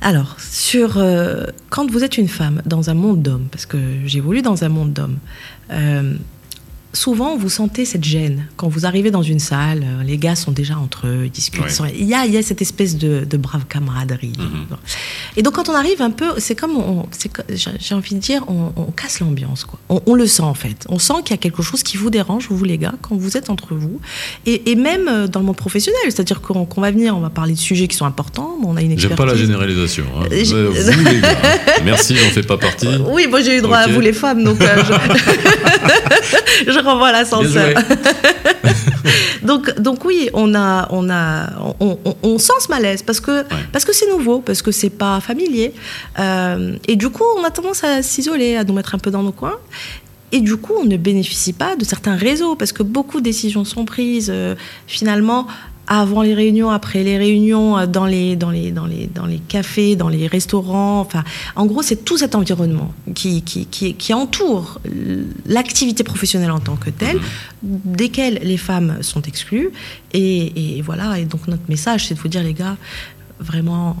Alors, 0.00 0.36
sur 0.38 0.98
euh, 0.98 1.46
quand 1.70 1.90
vous 1.90 2.04
êtes 2.04 2.18
une 2.18 2.28
femme 2.28 2.62
dans 2.66 2.90
un 2.90 2.94
monde 2.94 3.22
d'hommes, 3.22 3.48
parce 3.50 3.66
que 3.66 3.78
j'évolue 4.04 4.42
dans 4.42 4.62
un 4.62 4.68
monde 4.68 4.92
d'hommes, 4.92 5.18
souvent 6.92 7.36
vous 7.36 7.50
sentez 7.50 7.84
cette 7.84 8.04
gêne 8.04 8.46
quand 8.56 8.68
vous 8.68 8.86
arrivez 8.86 9.10
dans 9.10 9.22
une 9.22 9.38
salle, 9.38 9.84
euh, 9.84 10.02
les 10.02 10.16
gars 10.16 10.34
sont 10.34 10.52
déjà 10.52 10.78
entre 10.78 11.06
eux, 11.06 11.26
ils 11.26 11.30
discutent. 11.30 11.64
Il, 11.94 12.06
y 12.06 12.14
a, 12.14 12.24
il 12.24 12.32
y 12.32 12.36
a 12.36 12.42
cette 12.42 12.62
espèce 12.62 12.96
de, 12.96 13.24
brave 13.36 13.66
camaraderie. 13.68 14.32
Mhm. 14.38 14.76
Et 15.36 15.42
donc 15.42 15.54
quand 15.54 15.68
on 15.68 15.74
arrive 15.74 16.02
un 16.02 16.10
peu, 16.10 16.26
c'est 16.38 16.54
comme, 16.54 17.04
j'ai 17.50 17.94
envie 17.94 18.14
de 18.14 18.20
dire, 18.20 18.44
on, 18.48 18.90
casse 18.96 19.20
l'ambiance. 19.20 19.64
Quoi. 19.64 19.78
On, 19.88 20.14
le 20.14 20.26
sent 20.26 20.42
en 20.42 20.54
fait. 20.54 20.86
On 20.88 20.98
sent 20.98 21.14
qu'il 21.24 21.30
y 21.30 21.34
a 21.34 21.38
quelque 21.38 21.62
chose 21.62 21.82
qui 21.82 21.96
vous 21.96 22.10
dérange, 22.10 22.46
vous 22.50 22.64
les 22.64 22.78
gars, 22.78 22.94
quand 23.02 23.16
vous 23.16 23.36
êtes 23.36 23.50
entre 23.50 23.74
vous. 23.74 24.00
Et, 24.46 24.74
même 24.74 25.08
euh, 25.08 25.26
dans 25.26 25.40
le 25.40 25.46
monde 25.46 25.56
professionnel, 25.56 26.00
c'est-à-dire 26.04 26.40
qu'on 26.40 26.80
va 26.80 26.90
venir, 26.90 27.16
on 27.16 27.20
va 27.20 27.30
parler 27.30 27.52
de 27.52 27.58
sujets 27.58 27.88
qui 27.88 27.96
sont 27.96 28.06
importants, 28.06 28.56
on 28.64 28.76
a 28.76 28.82
une 28.82 28.92
expertise. 28.92 29.16
J'aime 29.16 29.26
pas 29.26 29.32
la 29.32 29.38
généralisation. 29.38 30.04
Hein. 30.16 30.26
Euh, 30.32 30.70
vous 30.70 31.04
les 31.04 31.20
gars, 31.20 31.36
merci, 31.84 32.16
j'en 32.16 32.30
fais 32.30 32.42
pas 32.42 32.56
partie. 32.56 32.88
Oui, 33.10 33.26
moi 33.28 33.42
j'ai 33.42 33.58
eu 33.58 33.60
droit 33.60 33.78
à 33.78 33.88
vous 33.88 34.00
les 34.00 34.12
femmes, 34.12 34.42
donc 34.42 34.58
je... 34.60 36.68
renvoie 36.80 37.12
l'ascenseur. 37.12 37.74
donc, 39.42 39.78
donc 39.78 40.04
oui, 40.04 40.28
on 40.32 40.54
a, 40.54 40.88
on 40.90 41.08
a, 41.10 41.50
on, 41.80 42.38
sent 42.38 42.52
ce 42.60 42.68
malaise 42.68 43.02
parce 43.02 43.20
que 43.20 43.44
parce 43.72 43.84
que 43.84 43.92
c'est 43.92 44.08
nouveau, 44.08 44.40
parce 44.40 44.62
que 44.62 44.70
c'est 44.70 44.90
pas 44.90 45.20
familier, 45.20 45.74
euh, 46.18 46.76
et 46.86 46.96
du 46.96 47.10
coup, 47.10 47.24
on 47.38 47.44
a 47.44 47.50
tendance 47.50 47.84
à 47.84 48.02
s'isoler, 48.02 48.56
à 48.56 48.64
nous 48.64 48.74
mettre 48.74 48.94
un 48.94 48.98
peu 48.98 49.10
dans 49.10 49.22
nos 49.22 49.32
coins. 49.32 49.58
Et 50.30 50.40
du 50.40 50.56
coup, 50.56 50.74
on 50.78 50.84
ne 50.84 50.96
bénéficie 50.96 51.54
pas 51.54 51.74
de 51.74 51.84
certains 51.84 52.14
réseaux 52.14 52.54
parce 52.54 52.72
que 52.72 52.82
beaucoup 52.82 53.20
de 53.20 53.24
décisions 53.24 53.64
sont 53.64 53.86
prises 53.86 54.30
euh, 54.30 54.54
finalement 54.86 55.46
avant 55.88 56.22
les 56.22 56.34
réunions, 56.34 56.70
après 56.70 57.02
les 57.02 57.18
réunions, 57.18 57.78
euh, 57.78 57.86
dans 57.86 58.06
les, 58.06 58.36
dans 58.36 58.50
les, 58.50 58.70
dans 58.70 58.86
les, 58.86 59.06
dans 59.06 59.26
les 59.26 59.38
cafés, 59.38 59.96
dans 59.96 60.08
les 60.08 60.26
restaurants. 60.26 61.00
Enfin, 61.00 61.24
en 61.56 61.66
gros, 61.66 61.82
c'est 61.82 62.04
tout 62.04 62.18
cet 62.18 62.34
environnement 62.34 62.92
qui, 63.14 63.42
qui, 63.42 63.66
qui, 63.66 63.94
qui 63.94 64.14
entoure 64.14 64.80
l'activité 65.46 66.04
professionnelle 66.04 66.50
en 66.50 66.60
tant 66.60 66.76
que 66.76 66.90
telle, 66.90 67.16
mmh. 67.16 67.20
desquelles 67.84 68.40
les 68.42 68.58
femmes 68.58 68.98
sont 69.02 69.22
exclues. 69.22 69.70
Et, 70.12 70.76
et 70.78 70.82
voilà, 70.82 71.18
et 71.18 71.24
donc 71.24 71.48
notre 71.48 71.68
message, 71.68 72.06
c'est 72.06 72.14
de 72.14 72.20
vous 72.20 72.28
dire, 72.28 72.42
les 72.42 72.54
gars, 72.54 72.76
vraiment, 73.40 73.96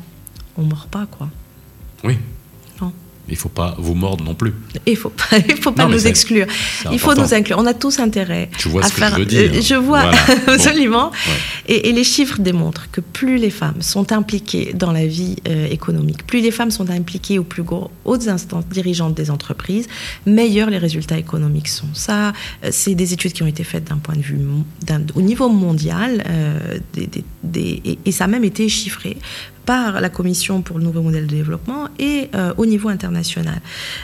on 0.56 0.62
ne 0.62 0.68
mord 0.68 0.86
pas, 0.86 1.06
quoi. 1.10 1.28
Oui, 2.04 2.16
il 3.28 3.32
ne 3.34 3.38
faut 3.38 3.48
pas 3.48 3.74
vous 3.78 3.94
mordre 3.94 4.24
non 4.24 4.34
plus. 4.34 4.54
Il 4.86 4.92
ne 4.92 4.96
faut 4.96 5.10
pas, 5.10 5.38
il 5.48 5.56
faut 5.56 5.72
pas 5.72 5.86
nous 5.86 6.06
exclure. 6.06 6.46
Il 6.90 6.98
faut 6.98 7.14
nous 7.14 7.34
inclure. 7.34 7.58
On 7.58 7.66
a 7.66 7.74
tous 7.74 7.98
intérêt 7.98 8.50
tu 8.58 8.68
vois 8.68 8.84
à 8.84 8.88
ce 8.88 8.94
faire. 8.94 9.10
Que 9.10 9.16
je, 9.16 9.20
veux 9.20 9.26
dire. 9.26 9.50
Euh, 9.54 9.60
je 9.60 9.74
vois 9.74 10.10
absolument. 10.46 11.10
Et, 11.66 11.92
les 11.92 12.04
chiffres 12.04 12.40
démontrent 12.40 12.90
que 12.90 13.00
plus 13.00 13.36
les 13.36 13.50
femmes 13.50 13.82
sont 13.82 14.12
impliquées 14.12 14.72
dans 14.74 14.92
la 14.92 15.06
vie 15.06 15.36
euh, 15.48 15.66
économique, 15.68 16.26
plus 16.26 16.40
les 16.40 16.50
femmes 16.50 16.70
sont 16.70 16.90
impliquées 16.90 17.38
aux 17.38 17.44
plus 17.44 17.64
hautes 18.04 18.28
instances 18.28 18.66
dirigeantes 18.66 19.14
des 19.14 19.30
entreprises, 19.30 19.88
meilleurs 20.26 20.70
les 20.70 20.78
résultats 20.78 21.18
économiques 21.18 21.68
sont. 21.68 21.88
Ça, 21.92 22.28
euh, 22.64 22.68
c'est 22.70 22.94
des 22.94 23.12
études 23.12 23.32
qui 23.32 23.42
ont 23.42 23.46
été 23.46 23.64
faites 23.64 23.84
d'un 23.84 23.98
point 23.98 24.16
de 24.16 24.22
vue 24.22 24.38
au 25.14 25.22
niveau 25.22 25.48
mondial, 25.48 26.24
et, 26.96 28.12
ça 28.12 28.24
a 28.24 28.26
même 28.26 28.44
été 28.44 28.68
chiffré 28.68 29.16
par 29.68 30.00
la 30.00 30.08
Commission 30.08 30.62
pour 30.62 30.78
le 30.78 30.84
nouveau 30.84 31.02
modèle 31.02 31.26
de 31.26 31.34
développement 31.34 31.90
et 31.98 32.30
euh, 32.34 32.54
au 32.56 32.64
niveau 32.64 32.88
international. 32.88 33.60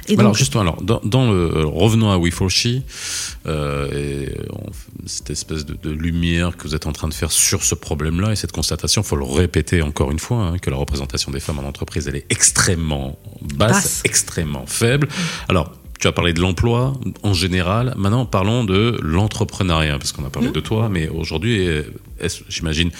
Et 0.08 0.18
alors 0.18 0.34
justement, 0.34 0.60
alors, 0.60 0.82
dans, 0.82 1.30
le, 1.30 1.56
euh, 1.56 1.64
revenons 1.64 2.10
à 2.10 2.18
we 2.18 2.30
euh, 3.46 3.88
et 3.90 4.36
cette 5.06 5.30
espèce 5.30 5.64
de, 5.64 5.90
lumière 5.90 6.58
que 6.58 6.68
vous 6.68 6.74
êtes 6.74 6.86
en 6.86 6.92
train 6.92 7.08
de 7.08 7.14
faire 7.14 7.32
sur 7.32 7.64
ce 7.64 7.74
problème-là 7.74 8.32
et 8.32 8.36
cette 8.36 8.52
constatation, 8.52 9.00
il 9.00 9.06
faut 9.06 9.16
le 9.16 9.24
répéter 9.24 9.80
encore 9.80 10.10
une 10.10 10.18
fois, 10.18 10.48
hein, 10.48 10.58
que 10.58 10.68
la 10.68 10.76
représentation 10.76 11.32
des 11.32 11.40
femmes 11.40 11.60
en 11.60 11.66
entreprise, 11.66 12.08
elle 12.08 12.16
est 12.16 12.26
extrêmement 12.28 13.18
basse, 13.56 14.02
extrêmement 14.04 14.66
faible. 14.66 15.08
Alors, 15.48 15.72
tu 15.98 16.08
as 16.08 16.12
parlé 16.12 16.34
de 16.34 16.42
l'emploi 16.42 16.92
en 17.22 17.32
général. 17.32 17.94
Maintenant, 17.96 18.26
parlons 18.26 18.64
de 18.64 18.98
l'entrepreneuriat, 19.02 19.96
parce 19.96 20.12
qu'on 20.12 20.26
a 20.26 20.30
parlé 20.30 20.50
mmh. 20.50 20.52
de 20.52 20.60
toi, 20.60 20.90
mais 20.90 21.08
aujourd'hui, 21.08 21.66
j'imagine, 22.50 22.90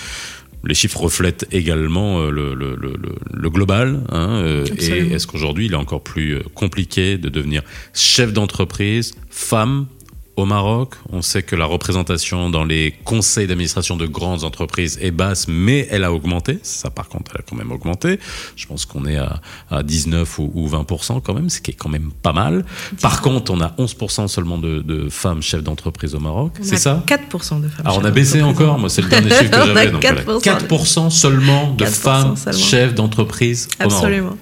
les 0.67 0.75
chiffres 0.75 1.01
reflètent 1.01 1.47
également 1.53 2.21
euh, 2.21 2.31
le, 2.31 3.51
global. 3.51 4.03
Hein, 4.11 4.43
euh, 4.43 4.67
et 4.79 5.13
est-ce 5.13 5.27
qu'aujourd'hui, 5.27 5.67
il 5.67 5.73
est 5.73 5.77
encore 5.77 6.03
plus 6.03 6.37
euh, 6.37 6.43
compliqué 6.55 7.19
de 7.19 7.29
devenir 7.29 7.63
chef 7.93 8.33
d'entreprise, 8.33 9.15
femme 9.31 9.87
au 10.37 10.47
Maroc, 10.47 10.95
on 11.13 11.23
sait 11.23 11.43
que 11.43 11.55
la 11.55 11.65
représentation 11.65 12.51
dans 12.51 12.65
les 12.65 12.93
conseils 13.05 13.47
d'administration 13.47 13.97
de 13.97 14.07
grandes 14.07 14.43
entreprises 14.43 14.99
est 15.01 15.13
basse, 15.13 15.47
mais 15.49 15.87
elle 15.91 16.03
a 16.03 16.13
augmenté. 16.13 16.59
Ça, 16.63 16.91
par 16.91 17.09
contre, 17.09 17.33
elle 17.35 17.41
a 17.41 17.45
quand 17.49 17.55
même 17.57 17.71
augmenté. 17.71 18.19
Je 18.57 18.67
pense 18.67 18.85
qu'on 18.85 19.07
est 19.07 19.17
à, 19.17 19.83
19 19.83 20.39
ou, 20.39 20.69
20% 20.69 21.21
quand 21.23 21.35
même, 21.35 21.51
ce 21.51 21.61
qui 21.61 21.71
est 21.71 21.75
quand 21.75 21.89
même 21.89 22.11
pas 22.23 22.33
mal. 22.33 22.65
Par 23.01 23.21
contre, 23.23 23.53
on 23.53 23.61
a 23.61 23.69
11% 23.79 24.27
seulement 24.29 24.59
de, 24.59 25.09
femmes 25.09 25.43
chefs 25.43 25.63
d'entreprise 25.63 26.15
au 26.15 26.21
Maroc. 26.21 26.53
C'est 26.63 26.79
ça? 26.79 27.05
4% 27.07 27.63
de 27.63 27.69
femmes. 27.69 27.87
Alors, 27.87 27.99
on 27.99 28.05
a 28.05 28.11
baissé 28.11 28.43
encore. 28.43 28.79
Moi, 28.79 28.89
c'est 28.89 29.03
le 29.03 29.09
dernier 29.09 29.31
chiffre 29.31 29.51
que 29.51 29.67
j'avais. 29.67 29.91
4%, 29.91 30.41
4 30.43 31.11
seulement 31.11 31.73
de 31.73 31.85
femmes 31.85 32.35
chefs 32.53 32.95
d'entreprise 32.95 33.69
au 33.79 33.89
Maroc. 33.89 33.95
Absolument. 33.97 34.37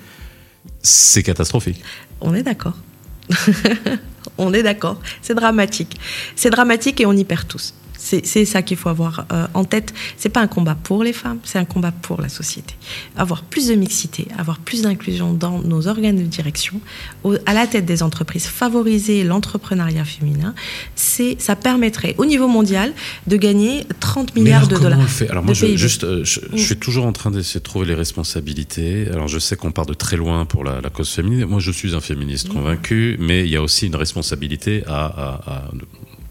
C'est 0.83 1.23
catastrophique. 1.23 1.83
On 2.21 2.35
est 2.35 2.43
d'accord. 2.43 2.77
on 4.39 4.53
est 4.53 4.63
d'accord. 4.63 4.99
C'est 5.21 5.35
dramatique. 5.35 5.99
C'est 6.37 6.51
dramatique 6.51 7.01
et 7.01 7.07
on 7.07 7.13
y 7.13 7.25
perd 7.25 7.49
tous. 7.49 7.75
C'est 8.03 8.45
ça 8.45 8.63
qu'il 8.63 8.77
faut 8.77 8.89
avoir 8.89 9.27
euh, 9.33 9.47
en 9.55 9.65
tête. 9.65 9.95
C'est 10.17 10.29
pas 10.29 10.41
un 10.41 10.49
combat 10.49 10.75
pour 10.75 11.05
les 11.05 11.13
femmes, 11.13 11.39
c'est 11.45 11.59
un 11.59 11.65
combat 11.65 11.93
pour 11.93 12.21
la 12.21 12.29
société. 12.29 12.75
Avoir 13.17 13.43
plus 13.43 13.69
de 13.69 13.75
mixité, 13.75 14.27
avoir 14.39 14.59
plus 14.59 14.83
d'inclusion 14.83 15.33
dans 15.33 15.61
nos 15.61 15.87
organes 15.87 16.17
de 16.17 16.23
direction, 16.23 16.81
à 17.47 17.55
la 17.55 17.67
tête 17.67 17.85
des 17.85 18.03
entreprises, 18.03 18.47
favoriser 18.47 19.23
l'entrepreneuriat 19.25 20.05
féminin, 20.05 20.55
c'est 20.97 21.37
ça 21.41 21.55
permettrait 21.57 22.15
au 22.19 22.27
niveau 22.27 22.49
mondial 22.49 22.93
de 23.29 23.37
gagner 23.37 23.87
30 24.01 24.35
milliards 24.35 24.69
de 24.69 24.77
dollars. 24.77 24.99
On 24.99 25.07
fait? 25.07 25.31
Alors 25.31 25.45
moi, 25.45 25.55
je, 25.55 25.77
juste, 25.77 26.05
euh, 26.05 26.25
je, 26.25 26.41
suis 26.57 26.77
toujours 26.77 27.07
en 27.07 27.13
train 27.13 27.31
d'essayer 27.31 27.61
de 27.61 27.65
trouver 27.65 27.87
les 27.87 27.95
responsabilités. 27.95 29.09
Alors 29.13 29.29
je 29.29 29.39
sais 29.39 29.57
qu'on 29.57 29.71
part 29.71 29.87
de 29.87 29.95
très 29.95 30.17
loin 30.17 30.45
pour 30.45 30.65
la, 30.65 30.81
cause 30.93 31.11
féminine. 31.11 31.47
Moi, 31.47 31.61
je 31.61 31.71
suis 31.71 31.95
un 31.95 32.01
féministe 32.01 32.49
convaincu, 32.49 33.17
mais 33.21 33.45
il 33.45 33.51
y 33.51 33.57
a 33.57 33.63
aussi 33.63 33.87
une 33.87 33.97
responsabilité 33.97 34.83
à 34.87 35.65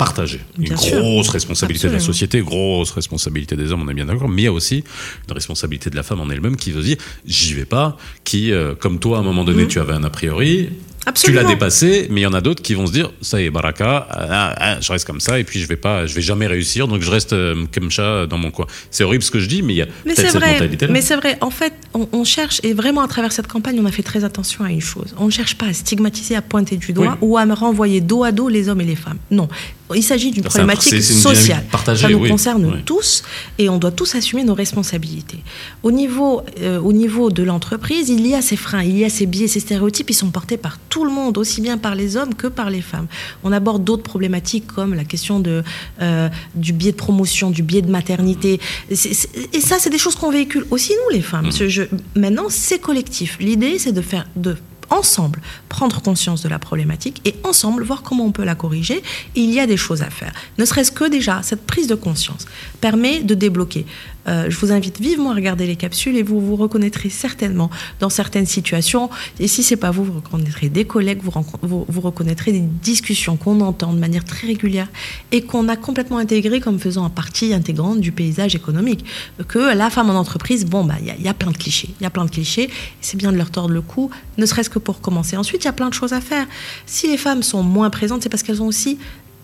partagée. 0.06 0.42
Une 0.60 0.76
sûr. 0.78 1.00
grosse 1.00 1.30
responsabilité 1.30 1.88
de 1.88 1.94
la 1.94 2.00
société, 2.00 2.42
grosse 2.42 2.92
responsabilité 2.92 3.56
des 3.56 3.72
hommes, 3.72 3.84
on 3.86 3.90
est 3.90 3.94
bien 3.94 4.06
d'accord, 4.06 4.30
mais 4.30 4.42
il 4.44 4.46
y 4.46 4.48
a 4.48 4.52
aussi 4.54 4.84
une 5.28 5.34
responsabilité 5.34 5.90
de 5.90 5.96
la 5.96 6.04
femme 6.04 6.20
en 6.22 6.30
elle-même 6.30 6.56
qui 6.56 6.72
veut 6.72 6.82
dire 6.84 6.98
j'y 7.26 7.54
vais 7.54 7.66
pas, 7.66 7.98
qui, 8.24 8.52
euh, 8.52 8.74
comme 8.76 9.00
toi, 9.00 9.18
à 9.18 9.20
un 9.22 9.24
moment 9.24 9.44
donné, 9.44 9.68
tu 9.68 9.80
avais 9.80 9.94
un 9.94 10.04
a 10.04 10.10
priori. 10.10 10.70
Tu 11.16 11.32
l'as 11.32 11.44
dépassé, 11.44 12.06
mais 12.12 12.22
il 12.22 12.24
y 12.26 12.28
en 12.28 12.34
a 12.34 12.42
d'autres 12.42 12.62
qui 12.62 12.76
vont 12.76 12.86
se 12.86 12.92
dire 12.92 13.12
ça 13.22 13.42
y 13.42 13.46
est, 13.46 13.50
Baraka, 13.50 14.08
ah, 14.12 14.54
ah, 14.56 14.78
je 14.82 14.92
reste 14.92 15.08
comme 15.08 15.20
ça 15.20 15.40
et 15.40 15.44
puis 15.44 15.60
je 15.60 15.68
vais 15.68 15.76
pas, 15.76 16.06
je 16.06 16.14
vais 16.14 16.22
jamais 16.22 16.46
réussir, 16.46 16.88
donc 16.88 17.02
je 17.02 17.10
reste 17.10 17.34
euh, 17.34 17.66
comme 17.74 17.90
ça 17.92 18.28
dans 18.28 18.38
mon 18.38 18.52
coin. 18.52 18.68
C'est 18.92 19.04
horrible 19.04 19.24
ce 19.24 19.32
que 19.32 19.40
je 19.40 19.48
dis, 19.48 19.64
mais 19.64 19.74
il 19.74 19.78
y 19.78 19.82
a 19.82 19.88
Mais 20.06 20.14
peut-être 20.14 20.32
cette 20.32 20.40
vrai, 20.40 20.54
mentalité-là. 20.54 20.94
mais 20.94 21.02
c'est 21.02 21.16
vrai. 21.16 21.40
En 21.42 21.50
fait, 21.50 21.74
on, 21.96 22.08
on 22.12 22.24
cherche, 22.24 22.60
et 22.62 22.74
vraiment 22.76 23.02
à 23.02 23.08
travers 23.08 23.32
cette 23.32 23.48
campagne, 23.48 23.80
on 23.82 23.86
a 23.88 23.92
fait 23.92 24.04
très 24.04 24.24
attention 24.24 24.64
à 24.64 24.70
une 24.70 24.80
chose. 24.80 25.16
On 25.18 25.26
ne 25.26 25.32
cherche 25.32 25.56
pas 25.56 25.66
à 25.66 25.74
stigmatiser, 25.74 26.36
à 26.36 26.44
pointer 26.44 26.78
du 26.78 26.94
doigt 26.94 27.18
Oui. 27.20 27.28
ou 27.30 27.38
à 27.40 27.48
me 27.48 27.54
renvoyer 27.56 28.00
dos 28.00 28.24
à 28.24 28.32
dos 28.32 28.48
les 28.48 28.70
hommes 28.70 28.82
et 28.82 28.86
les 28.86 28.96
femmes. 28.96 29.18
Non. 29.32 29.48
Il 29.96 30.04
s'agit 30.04 30.32
d'une 30.32 30.46
un- 30.46 30.50
problématique 30.50 31.02
sociale. 31.04 31.66
partagée, 31.72 32.04
Ça 32.04 32.10
nous 32.10 32.20
oui. 32.20 32.30
concerne 32.30 32.66
Oui. 32.66 32.82
tous 32.86 33.24
et 33.58 33.70
on 33.70 33.78
doit 33.78 33.92
tous 33.92 34.16
assumer 34.16 34.44
nos 34.44 34.54
responsabilités. 34.54 35.40
Au 35.84 35.92
niveau, 35.92 36.42
euh, 36.62 36.80
au 36.80 36.94
niveau 36.94 37.30
de 37.30 37.44
l'entreprise, 37.44 38.10
il 38.10 38.26
y 38.28 38.34
a 38.36 38.42
ces 38.42 38.56
freins, 38.56 38.84
il 38.84 38.98
y 38.98 39.06
a 39.06 39.10
ces 39.10 39.26
biais, 39.26 39.48
ces 39.48 39.60
stéréotypes, 39.60 40.10
ils 40.10 40.14
sont 40.16 40.30
portés 40.32 40.58
par 40.58 40.78
tout 40.90 41.06
le 41.06 41.12
monde, 41.12 41.38
aussi 41.38 41.62
bien 41.62 41.78
par 41.78 41.96
les 41.96 42.18
hommes 42.18 42.34
que 42.36 42.48
par 42.48 42.70
les 42.70 42.82
femmes. 42.82 43.08
On 43.44 43.52
aborde 43.52 43.84
d'autres 43.84 44.04
problématiques 44.04 44.68
comme 44.68 44.94
la 44.94 45.04
question 45.04 45.40
de, 45.40 45.64
euh, 46.02 46.30
du 46.56 46.74
biais 46.74 46.92
de 46.92 46.98
promotion, 46.98 47.52
du 47.52 47.64
biais 47.64 47.82
de 47.82 47.92
maternité. 47.92 48.60
Et 48.90 49.62
ça, 49.62 49.78
c'est 49.80 49.90
des 49.90 49.98
choses 49.98 50.16
qu'on 50.16 50.32
véhicule 50.32 50.66
aussi 50.72 50.92
nous, 50.94 51.16
les 51.16 51.22
femmes. 51.22 51.50
Je- 51.52 51.84
maintenant, 52.16 52.46
c'est 52.50 52.80
collectif. 52.80 53.38
L'idée, 53.40 53.78
c'est 53.80 53.92
de 53.92 54.02
faire 54.02 54.28
de 54.36 54.56
ensemble 54.92 55.42
prendre 55.70 56.02
conscience 56.02 56.44
de 56.44 56.50
la 56.50 56.60
problématique 56.60 57.22
et 57.26 57.36
ensemble 57.44 57.84
voir 57.84 58.04
comment 58.04 58.26
on 58.26 58.32
peut 58.32 58.44
la 58.44 58.56
corriger. 58.56 59.02
Il 59.36 59.52
y 59.52 59.60
a 59.60 59.66
des 59.66 59.78
choses 59.78 60.04
à 60.04 60.10
faire. 60.10 60.34
Ne 60.58 60.66
serait-ce 60.66 60.92
que 60.92 61.10
déjà, 61.10 61.42
cette 61.42 61.66
prise 61.66 61.88
de 61.88 61.96
conscience 61.96 62.46
permet 62.80 63.22
de 63.24 63.34
débloquer. 63.34 63.86
Euh, 64.28 64.50
je 64.50 64.58
vous 64.58 64.72
invite 64.72 65.00
vivement 65.00 65.32
à 65.32 65.36
regarder 65.36 65.66
les 65.66 65.76
capsules 65.76 66.16
et 66.16 66.24
vous 66.24 66.40
vous 66.40 66.56
reconnaîtrez 66.56 67.10
certainement 67.10 67.70
dans 68.00 68.10
certaines 68.10 68.46
situations. 68.46 69.10
Et 69.40 69.48
si 69.48 69.64
c'est 69.64 69.76
pas 69.76 69.92
vous, 69.92 70.04
vous 70.04 70.14
reconnaîtrez 70.14 70.70
des 70.70 70.86
collègues, 70.86 71.20
vous, 71.24 71.86
vous, 71.88 72.02
reconnaîtrez 72.02 72.52
des 72.52 72.60
discussions 72.60 73.38
qu'on 73.38 73.62
entend 73.62 73.94
de 73.94 74.00
manière 74.00 74.26
très 74.26 74.48
régulière 74.48 74.88
et 75.32 75.42
qu'on 75.42 75.68
a 75.68 75.76
complètement 75.76 76.18
intégrées 76.18 76.60
comme 76.60 76.80
faisant 76.80 77.10
partie 77.10 77.54
intégrante 77.54 78.00
du 78.00 78.12
paysage 78.12 78.56
économique. 78.56 79.06
Que 79.48 79.76
la 79.76 79.90
femme 79.90 80.10
en 80.10 80.16
entreprise, 80.16 80.66
bon, 80.66 80.84
bah, 80.84 80.96
il 81.02 81.24
y 81.24 81.28
a 81.28 81.34
plein 81.34 81.52
de 81.52 81.58
clichés. 81.58 81.90
Il 82.00 82.04
y 82.04 82.06
a 82.06 82.10
plein 82.10 82.26
de 82.26 82.32
clichés. 82.32 82.70
C'est 83.02 83.18
bien 83.18 83.32
de 83.32 83.38
leur 83.38 83.52
tordre 83.52 83.74
le 83.74 83.82
cou, 83.82 84.10
ne 84.38 84.46
serait-ce 84.46 84.70
que 84.70 84.80
pour 84.80 85.02
commencer. 85.02 85.38
Ensuite, 85.38 85.64
il 85.64 85.66
y 85.66 85.70
a 85.70 85.74
plein 85.74 85.90
de 85.90 85.94
choses 85.94 86.14
à 86.14 86.22
faire. 86.22 86.48
Si 86.86 87.08
les 87.08 87.18
femmes 87.18 87.44
sont 87.44 87.64
moins 87.64 87.90
présentes, 87.90 88.24
c'est 88.24 88.30
parce 88.30 88.44
qu'elles 88.44 88.62
ont 88.62 88.68
aussi 88.68 88.98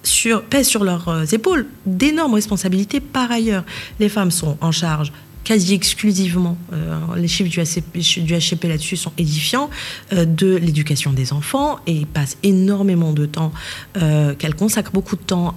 sur, 0.07 0.43
pèsent 0.43 0.67
sur 0.67 0.83
leurs 0.83 1.07
euh, 1.09 1.25
épaules 1.25 1.67
d'énormes 1.85 2.33
responsabilités 2.33 2.99
par 2.99 3.31
ailleurs. 3.31 3.63
Les 3.99 4.09
femmes 4.09 4.31
sont 4.31 4.57
en 4.61 4.71
charge 4.71 5.11
quasi 5.43 5.73
exclusivement, 5.73 6.57
euh, 6.73 6.99
les 7.15 7.29
chiffres 7.29 7.49
du, 7.49 7.61
HCP, 7.61 8.67
là-dessus 8.67 8.97
sont 8.97 9.13
édifiants, 9.17 9.69
euh, 10.11 10.25
de 10.25 10.57
l'éducation 10.57 11.13
des 11.13 11.31
enfants 11.31 11.79
et 11.87 12.05
passent 12.05 12.37
énormément 12.43 13.13
de 13.13 13.25
temps, 13.25 13.53
qu'elles 13.93 14.55
consacrent 14.55 14.91
beaucoup 14.91 15.15
de 15.15 15.21
temps 15.21 15.55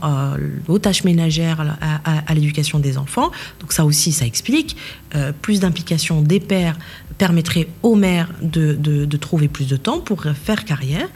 aux 0.68 0.78
tâches 0.78 1.02
ménagères, 1.02 1.76
à, 1.80 2.34
l'éducation 2.34 2.78
des 2.78 2.98
enfants. 2.98 3.32
Donc 3.58 3.72
ça 3.72 3.84
aussi, 3.84 4.12
ça 4.12 4.24
explique. 4.24 4.76
Plus 5.42 5.60
d'implication 5.60 6.22
des 6.22 6.40
pères 6.40 6.78
permettrait 7.18 7.68
aux 7.82 7.96
mères 7.96 8.30
de, 8.40 9.16
trouver 9.16 9.48
plus 9.48 9.66
de 9.66 9.76
temps 9.76 9.98
pour 9.98 10.22
faire 10.22 10.64
carrière. 10.64 11.08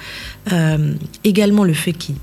Également 1.22 1.64
le 1.64 1.74
fait 1.74 1.92
qu'il 1.92 2.16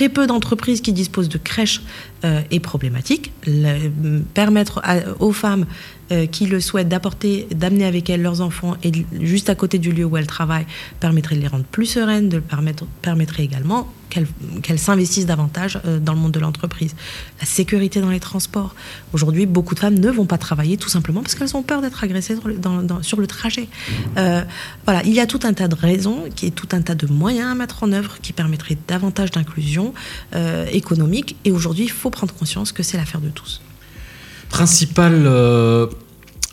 très 0.00 0.08
peu 0.08 0.26
d'entreprises 0.26 0.80
qui 0.80 0.94
disposent 0.94 1.28
de 1.28 1.36
crèches 1.36 1.82
euh, 2.24 2.40
est 2.50 2.60
problématique. 2.60 3.32
Le- 3.46 4.20
permettre 4.32 4.80
aux 5.18 5.32
femmes 5.32 5.66
euh, 6.10 6.24
qui 6.24 6.46
le 6.46 6.58
souhaitent 6.58 6.88
d'apporter, 6.88 7.46
d'amener 7.54 7.84
avec 7.84 8.08
elles 8.08 8.22
leurs 8.22 8.40
enfants 8.40 8.78
et 8.82 8.92
juste 9.20 9.50
à 9.50 9.54
côté 9.54 9.78
du 9.78 9.92
lieu 9.92 10.06
où 10.06 10.16
elles 10.16 10.26
travaillent 10.26 10.64
permettrait 11.00 11.36
de 11.36 11.42
les 11.42 11.48
rendre 11.48 11.64
plus 11.70 11.84
sereines, 11.84 12.30
de 12.30 12.38
permettre, 12.38 12.86
permettrait 13.02 13.44
également 13.44 13.92
qu'elles 14.10 14.78
s'investissent 14.78 15.26
davantage 15.26 15.80
euh, 15.84 15.98
dans 15.98 16.12
le 16.12 16.18
monde 16.18 16.32
de 16.32 16.40
l'entreprise. 16.40 16.94
La 17.40 17.46
sécurité 17.46 18.00
dans 18.00 18.10
les 18.10 18.20
transports. 18.20 18.74
Aujourd'hui, 19.12 19.46
beaucoup 19.46 19.74
de 19.74 19.80
femmes 19.80 19.98
ne 19.98 20.10
vont 20.10 20.26
pas 20.26 20.38
travailler 20.38 20.76
tout 20.76 20.88
simplement 20.88 21.22
parce 21.22 21.34
qu'elles 21.34 21.56
ont 21.56 21.62
peur 21.62 21.80
d'être 21.80 22.04
agressées 22.04 22.36
sur 23.02 23.20
le, 23.20 23.26
trajet. 23.26 23.68
Euh, 24.18 24.42
voilà, 24.84 25.02
il 25.04 25.14
y 25.14 25.20
a 25.20 25.26
tout 25.26 25.40
un 25.44 25.52
tas 25.52 25.68
de 25.68 25.74
raisons, 25.74 26.24
qui 26.34 26.46
est 26.46 26.50
tout 26.50 26.68
un 26.72 26.82
tas 26.82 26.94
de 26.94 27.06
moyens 27.06 27.52
à 27.52 27.54
mettre 27.54 27.82
en 27.82 27.92
œuvre 27.92 28.18
qui 28.20 28.32
permettraient 28.32 28.78
davantage 28.88 29.30
d'inclusion 29.30 29.94
euh, 30.34 30.66
économique. 30.72 31.36
Et 31.44 31.52
aujourd'hui, 31.52 31.84
il 31.84 31.90
faut 31.90 32.10
prendre 32.10 32.34
conscience 32.34 32.72
que 32.72 32.82
c'est 32.82 32.96
l'affaire 32.96 33.20
de 33.20 33.30
tous. 33.30 33.60
Principal, 34.48 35.26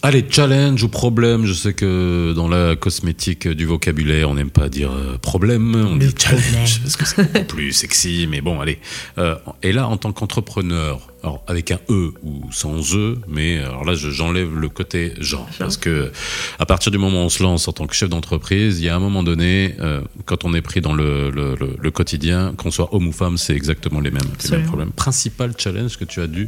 allez, 0.02 0.26
challenge 0.30 0.84
ou 0.84 0.90
problème. 0.90 1.46
Je 1.46 1.54
sais 1.54 1.74
que 1.74 2.34
dans 2.34 2.48
la 2.48 2.76
cosmétique 2.76 3.48
du 3.48 3.66
vocabulaire, 3.66 4.30
on 4.30 4.36
n'aime 4.36 4.50
pas 4.52 4.70
dire 4.70 4.92
euh, 4.92 5.18
problème, 5.18 5.76
on 5.76 5.96
Le 5.96 6.08
dit 6.08 6.14
challenge 6.18 6.44
problème. 6.44 6.68
parce 6.84 6.96
que 6.96 7.06
c'est 7.06 7.32
beaucoup 7.34 7.46
plus 7.56 7.72
sexy. 7.74 8.28
Mais 8.30 8.42
bon, 8.42 8.60
allez. 8.62 8.80
Euh, 9.18 9.36
et 9.64 9.72
là, 9.72 9.88
en 9.88 9.98
tant 9.98 10.12
qu'entrepreneur, 10.14 11.08
alors 11.24 11.44
avec 11.48 11.72
un 11.72 11.80
E 11.90 12.14
ou 12.24 12.44
sans 12.52 12.96
E, 12.96 13.18
mais 13.28 13.58
alors 13.60 13.84
là, 13.84 13.96
je- 13.96 14.10
j'enlève 14.12 14.56
le 14.56 14.70
côté 14.70 15.14
genre 15.20 15.50
parce 15.60 15.76
que 15.76 16.12
à 16.60 16.66
partir 16.66 16.92
du 16.92 16.98
moment 16.98 17.24
où 17.24 17.26
on 17.26 17.30
se 17.30 17.42
lance 17.44 17.68
en 17.68 17.74
tant 17.74 17.88
que 17.88 17.96
chef 17.96 18.08
d'entreprise, 18.10 18.80
il 18.80 18.86
y 18.86 18.90
a 18.90 18.96
un 18.96 19.00
moment 19.00 19.24
donné, 19.24 19.76
euh, 19.80 20.02
quand 20.26 20.46
on 20.46 20.54
est 20.54 20.62
pris 20.62 20.80
dans 20.80 20.94
le, 20.94 21.30
le, 21.32 21.56
le- 21.60 21.76
le 21.82 21.92
quotidien, 21.92 22.54
qu'on 22.56 22.72
soit 22.72 22.94
homme 22.94 23.08
ou 23.08 23.12
femme, 23.12 23.38
c'est 23.38 23.56
exactement 23.56 24.00
les 24.00 24.12
mêmes, 24.12 24.22
les 24.44 24.58
mêmes 24.58 24.66
problèmes. 24.68 24.92
Principal 24.92 25.52
challenge 25.58 25.98
que 25.98 26.06
tu 26.06 26.22
as 26.22 26.28
dû 26.28 26.48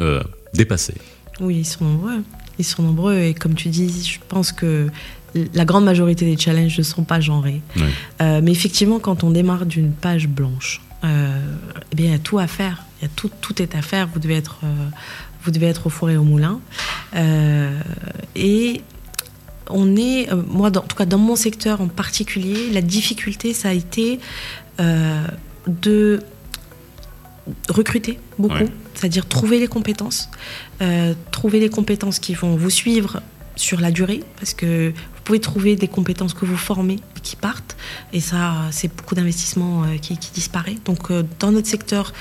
euh, 0.00 0.22
dépasser. 0.52 0.94
Oui, 1.40 1.58
ils 1.58 1.64
sont 1.64 1.84
nombreux. 1.84 2.22
Ils 2.58 2.64
sont 2.64 2.82
nombreux 2.82 3.18
et 3.18 3.34
comme 3.34 3.54
tu 3.54 3.68
dis, 3.68 4.04
je 4.04 4.18
pense 4.28 4.52
que 4.52 4.88
la 5.54 5.64
grande 5.64 5.84
majorité 5.84 6.24
des 6.24 6.36
challenges 6.40 6.78
ne 6.78 6.82
sont 6.84 7.02
pas 7.04 7.20
genrés. 7.20 7.60
Euh, 8.20 8.40
mais 8.42 8.52
effectivement, 8.52 9.00
quand 9.00 9.24
on 9.24 9.30
démarre 9.30 9.66
d'une 9.66 9.90
page 9.90 10.28
blanche, 10.28 10.80
euh, 11.02 11.36
eh 11.90 11.96
bien, 11.96 12.06
il 12.06 12.12
y 12.12 12.14
a 12.14 12.18
tout 12.20 12.38
à 12.38 12.46
faire. 12.46 12.84
Il 13.00 13.04
y 13.04 13.06
a 13.06 13.10
tout, 13.16 13.30
tout 13.40 13.60
est 13.60 13.74
à 13.74 13.82
faire. 13.82 14.08
Vous 14.12 14.20
devez 14.20 14.36
être, 14.36 14.58
euh, 14.62 14.66
vous 15.42 15.50
devez 15.50 15.66
être 15.66 15.88
au 15.88 15.90
four 15.90 16.10
et 16.10 16.16
au 16.16 16.22
moulin. 16.22 16.60
Et 18.36 18.80
on 19.70 19.96
est, 19.96 20.28
moi, 20.48 20.70
dans- 20.70 20.80
en 20.82 20.86
tout 20.86 20.96
cas 20.96 21.04
dans 21.06 21.18
mon 21.18 21.36
secteur 21.36 21.80
en 21.80 21.88
particulier, 21.88 22.70
la 22.72 22.80
difficulté, 22.82 23.52
ça 23.54 23.70
a 23.70 23.72
été 23.72 24.20
de 25.66 26.20
recruter 27.68 28.18
beaucoup, 28.38 28.54
Ouais. 28.54 28.68
c'est-à-dire 28.94 29.26
trouver 29.28 29.58
les 29.58 29.66
compétences, 29.68 30.28
euh, 30.82 31.14
trouver 31.30 31.60
les 31.60 31.68
compétences 31.68 32.18
qui 32.18 32.34
vont 32.34 32.56
vous 32.56 32.70
suivre 32.70 33.20
sur 33.56 33.80
la 33.80 33.90
durée, 33.90 34.22
parce 34.38 34.54
que 34.54 34.90
vous 34.90 35.22
pouvez 35.24 35.40
trouver 35.40 35.76
des 35.76 35.88
compétences 35.88 36.34
que 36.34 36.44
vous 36.44 36.56
formez 36.56 36.98
qui 37.22 37.36
partent, 37.36 37.76
et 38.12 38.20
ça, 38.20 38.54
c'est 38.70 38.94
beaucoup 38.94 39.14
d'investissement 39.14 39.84
euh, 39.84 39.96
qui, 40.00 40.18
qui 40.18 40.30
disparaît. 40.32 40.76
Donc, 40.84 41.10
euh, 41.10 41.22
dans 41.38 41.52
notre 41.52 41.68
secteur, 41.68 42.12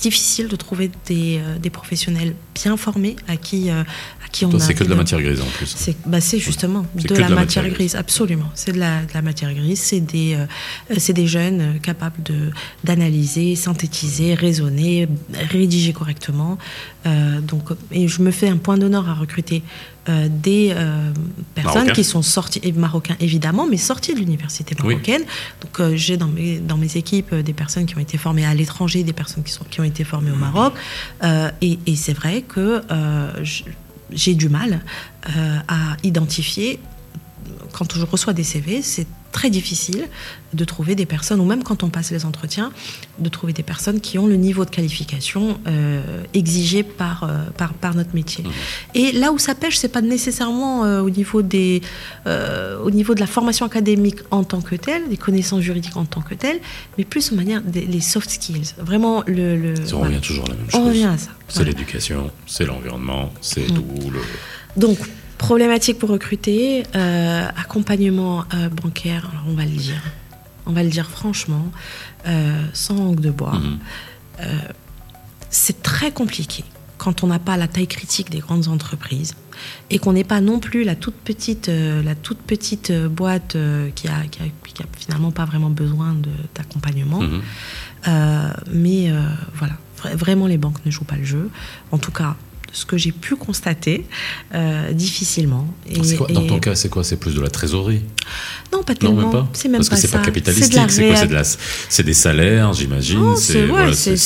difficile 0.00 0.48
de 0.48 0.56
trouver 0.56 0.90
des, 1.06 1.38
euh, 1.38 1.58
des 1.58 1.70
professionnels 1.70 2.34
bien 2.54 2.76
formés 2.76 3.16
à 3.28 3.36
qui, 3.36 3.70
euh, 3.70 3.82
à 3.82 4.28
qui 4.30 4.44
on 4.44 4.50
Toi, 4.50 4.60
a 4.60 4.62
c'est 4.62 4.74
que 4.74 4.84
de 4.84 4.88
la 4.90 4.96
matière 4.96 5.20
grise 5.20 5.40
en 5.40 5.46
plus. 5.46 5.66
c'est 5.76 5.96
bah, 6.06 6.18
justement 6.20 6.86
de 6.94 7.08
la, 7.08 7.14
de 7.14 7.20
la 7.20 7.28
matière, 7.28 7.62
matière 7.62 7.68
grise, 7.68 7.96
absolument. 7.96 8.50
C'est 8.54 8.72
de 8.72 8.78
la, 8.78 9.02
de 9.02 9.12
la 9.14 9.22
matière 9.22 9.52
grise. 9.54 9.80
C'est 9.80 10.00
des, 10.00 10.36
euh, 10.90 11.12
des 11.12 11.26
jeunes 11.26 11.60
euh, 11.60 11.78
capables 11.78 12.22
d'analyser, 12.84 13.56
synthétiser, 13.56 14.34
raisonner, 14.34 15.08
rédiger 15.50 15.92
correctement. 15.92 16.58
Euh, 17.06 17.40
donc, 17.40 17.70
et 17.92 18.08
je 18.08 18.22
me 18.22 18.30
fais 18.30 18.48
un 18.48 18.58
point 18.58 18.76
d'honneur 18.76 19.08
à 19.08 19.14
recruter 19.14 19.62
euh, 20.08 20.28
des 20.30 20.72
euh, 20.74 21.12
personnes 21.54 21.92
qui 21.92 22.04
sont 22.04 22.22
sorties, 22.22 22.60
et 22.62 22.72
marocains 22.72 23.16
évidemment, 23.20 23.66
mais 23.66 23.76
sorties 23.76 24.14
de 24.14 24.18
l'université 24.18 24.74
Oui. 24.82 24.94
marocaine. 24.94 25.22
Donc, 25.62 25.94
j'ai 25.96 26.16
dans 26.16 26.26
mes, 26.26 26.58
dans 26.58 26.76
mes 26.76 26.96
équipes 26.96 27.34
des 27.34 27.52
personnes 27.52 27.86
qui 27.86 27.96
ont 27.96 28.00
été 28.00 28.18
formées 28.18 28.44
à 28.44 28.54
l'étranger, 28.54 29.02
des 29.02 29.12
personnes 29.12 29.44
qui, 29.44 29.52
sont, 29.52 29.64
qui 29.70 29.80
ont 29.80 29.84
été 29.90 30.04
au 30.32 30.36
Maroc. 30.36 30.72
Euh, 31.22 31.50
et 31.60 31.78
et 31.86 31.96
c'est 31.96 32.12
vrai 32.12 32.42
que 32.42 32.82
euh, 32.90 33.44
j'ai 34.10 34.34
du 34.34 34.48
mal 34.48 34.80
euh, 35.28 35.58
à 35.68 35.96
identifier, 36.02 36.80
quand 37.72 37.92
je 37.94 38.04
reçois 38.04 38.32
des 38.32 38.44
CV, 38.44 38.82
c'est 38.82 39.06
très 39.32 39.50
difficile 39.50 40.08
de 40.54 40.64
trouver 40.64 40.94
des 40.96 41.06
personnes, 41.06 41.40
ou 41.40 41.44
même 41.44 41.62
quand 41.62 41.82
on 41.84 41.88
passe 41.88 42.10
les 42.10 42.24
entretiens, 42.24 42.72
de 43.20 43.28
trouver 43.28 43.52
des 43.52 43.62
personnes 43.62 44.00
qui 44.00 44.18
ont 44.18 44.26
le 44.26 44.34
niveau 44.36 44.64
de 44.64 44.70
qualification 44.70 45.60
euh, 45.68 46.22
exigé 46.34 46.82
par, 46.82 47.22
euh, 47.24 47.44
par, 47.56 47.72
par 47.74 47.94
notre 47.94 48.14
métier. 48.14 48.42
Et 48.94 49.12
là 49.12 49.30
où 49.32 49.38
ça 49.38 49.54
pêche, 49.54 49.76
c'est 49.76 49.88
pas 49.88 50.00
nécessairement 50.02 50.84
euh, 50.84 51.00
au, 51.00 51.10
niveau 51.10 51.42
des, 51.42 51.80
au 52.84 52.90
niveau 52.90 53.14
de 53.14 53.20
la 53.20 53.26
formation 53.26 53.64
académique 53.66 54.18
en 54.30 54.42
tant 54.44 54.60
que 54.60 54.74
telle, 54.74 55.08
des 55.08 55.16
connaissances 55.16 55.60
juridiques 55.62 55.96
en 55.96 56.04
tant 56.04 56.20
que 56.22 56.34
telle, 56.34 56.58
mais 56.98 57.04
plus 57.04 57.30
de 57.30 57.36
manière 57.36 57.62
des 57.62 57.86
les 57.86 58.00
soft 58.00 58.28
skills. 58.30 58.74
Vraiment, 58.78 59.22
le. 59.26 59.56
le 59.56 59.74
On 59.80 59.98
voilà. 59.98 60.06
revient 60.06 60.20
toujours 60.20 60.44
à 60.46 60.48
la 60.48 60.54
même 60.54 60.66
On 60.72 60.76
chose. 60.78 60.86
revient 60.88 61.04
à 61.04 61.18
ça. 61.18 61.30
C'est 61.48 61.56
Voilà. 61.56 61.70
l'éducation, 61.70 62.30
c'est 62.46 62.64
l'environnement, 62.66 63.32
c'est 63.40 63.68
Mm. 63.70 63.74
tout 63.74 64.10
le. 64.10 64.20
Donc, 64.76 64.98
problématique 65.40 65.98
pour 65.98 66.10
recruter, 66.10 66.84
euh, 66.94 67.48
accompagnement 67.56 68.44
euh, 68.52 68.68
bancaire, 68.68 69.26
alors 69.32 69.44
on 69.48 69.54
va 69.54 69.64
le 69.64 69.70
dire. 69.70 70.02
On 70.66 70.72
va 70.72 70.82
le 70.82 70.90
dire 70.90 71.08
franchement, 71.08 71.72
euh, 72.26 72.62
sans 72.74 72.96
langue 72.96 73.20
de 73.20 73.30
bois. 73.30 73.54
Mhm. 73.54 73.78
c'est 75.48 75.82
très 75.82 76.12
compliqué 76.12 76.62
quand 76.98 77.24
on 77.24 77.26
n'a 77.26 77.38
pas 77.38 77.56
la 77.56 77.68
taille 77.68 77.88
critique 77.88 78.30
des 78.30 78.38
grandes 78.38 78.68
entreprises 78.68 79.34
et 79.88 79.98
qu'on 79.98 80.12
n'est 80.12 80.28
pas 80.34 80.40
non 80.40 80.60
plus 80.60 80.84
la 80.84 80.94
toute 80.94 81.16
petite, 81.16 81.68
la 81.68 82.14
toute 82.14 82.38
petite 82.38 82.92
boîte 82.92 83.56
qui, 83.96 84.08
a, 84.08 84.18
qui, 84.30 84.42
a, 84.42 84.86
finalement 84.96 85.30
pas 85.30 85.46
vraiment 85.46 85.70
besoin 85.70 86.14
d'accompagnement. 86.54 87.22
Mhm. 87.22 87.42
mais 88.72 89.12
voilà, 89.54 89.76
vraiment 90.14 90.46
les 90.46 90.58
banques 90.58 90.84
ne 90.86 90.90
jouent 90.90 91.10
pas 91.12 91.16
le 91.16 91.24
jeu. 91.24 91.50
En 91.90 91.98
tout 91.98 92.12
cas, 92.12 92.36
ce 92.72 92.84
que 92.84 92.96
j'ai 92.96 93.12
pu 93.12 93.36
constater 93.36 94.06
euh, 94.54 94.92
difficilement. 94.92 95.66
dans 96.32 96.46
ton 96.46 96.60
cas, 96.60 96.74
c'est 96.74 96.88
quoi? 96.88 97.02
C'est 97.04 97.16
plus 97.16 97.34
de 97.34 97.40
la 97.40 97.50
trésorerie? 97.50 98.02
Non, 98.72 98.82
pas 98.82 98.94
tellement. 98.94 99.48
C'est 99.52 99.68
même 99.68 99.78
Parce 99.78 99.88
que 99.88 99.96
c'est 99.96 100.08
pas 100.08 100.18
capitalistique. 100.18 100.72
C'est 100.88 101.08
quoi? 101.08 101.44
C'est 101.88 102.02
de 102.02 102.06
des 102.06 102.14
salaires, 102.14 102.72
j'imagine. 102.72 103.36
C'est 103.36 103.66
voilà, 103.66 103.92
ça. 103.92 104.16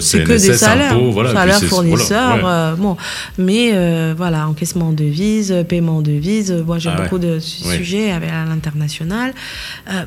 C'est 0.00 0.24
que 0.24 0.32
des 0.32 0.56
salaires. 0.56 0.92
Impôts, 0.92 1.12
voilà, 1.12 1.32
salaires 1.32 1.62
fournisseurs. 1.64 2.40
Euh, 2.44 2.74
bon, 2.74 2.96
mais 3.38 3.70
euh, 3.72 4.14
voilà, 4.16 4.48
encaissement 4.48 4.90
de 4.90 5.04
devises, 5.04 5.54
paiement 5.68 6.00
de 6.00 6.12
devises. 6.12 6.52
Moi, 6.52 6.78
j'ai 6.78 6.90
ah 6.90 7.00
beaucoup 7.00 7.18
de 7.18 7.38
sujets 7.38 8.10
à 8.10 8.44
l'international. 8.44 9.32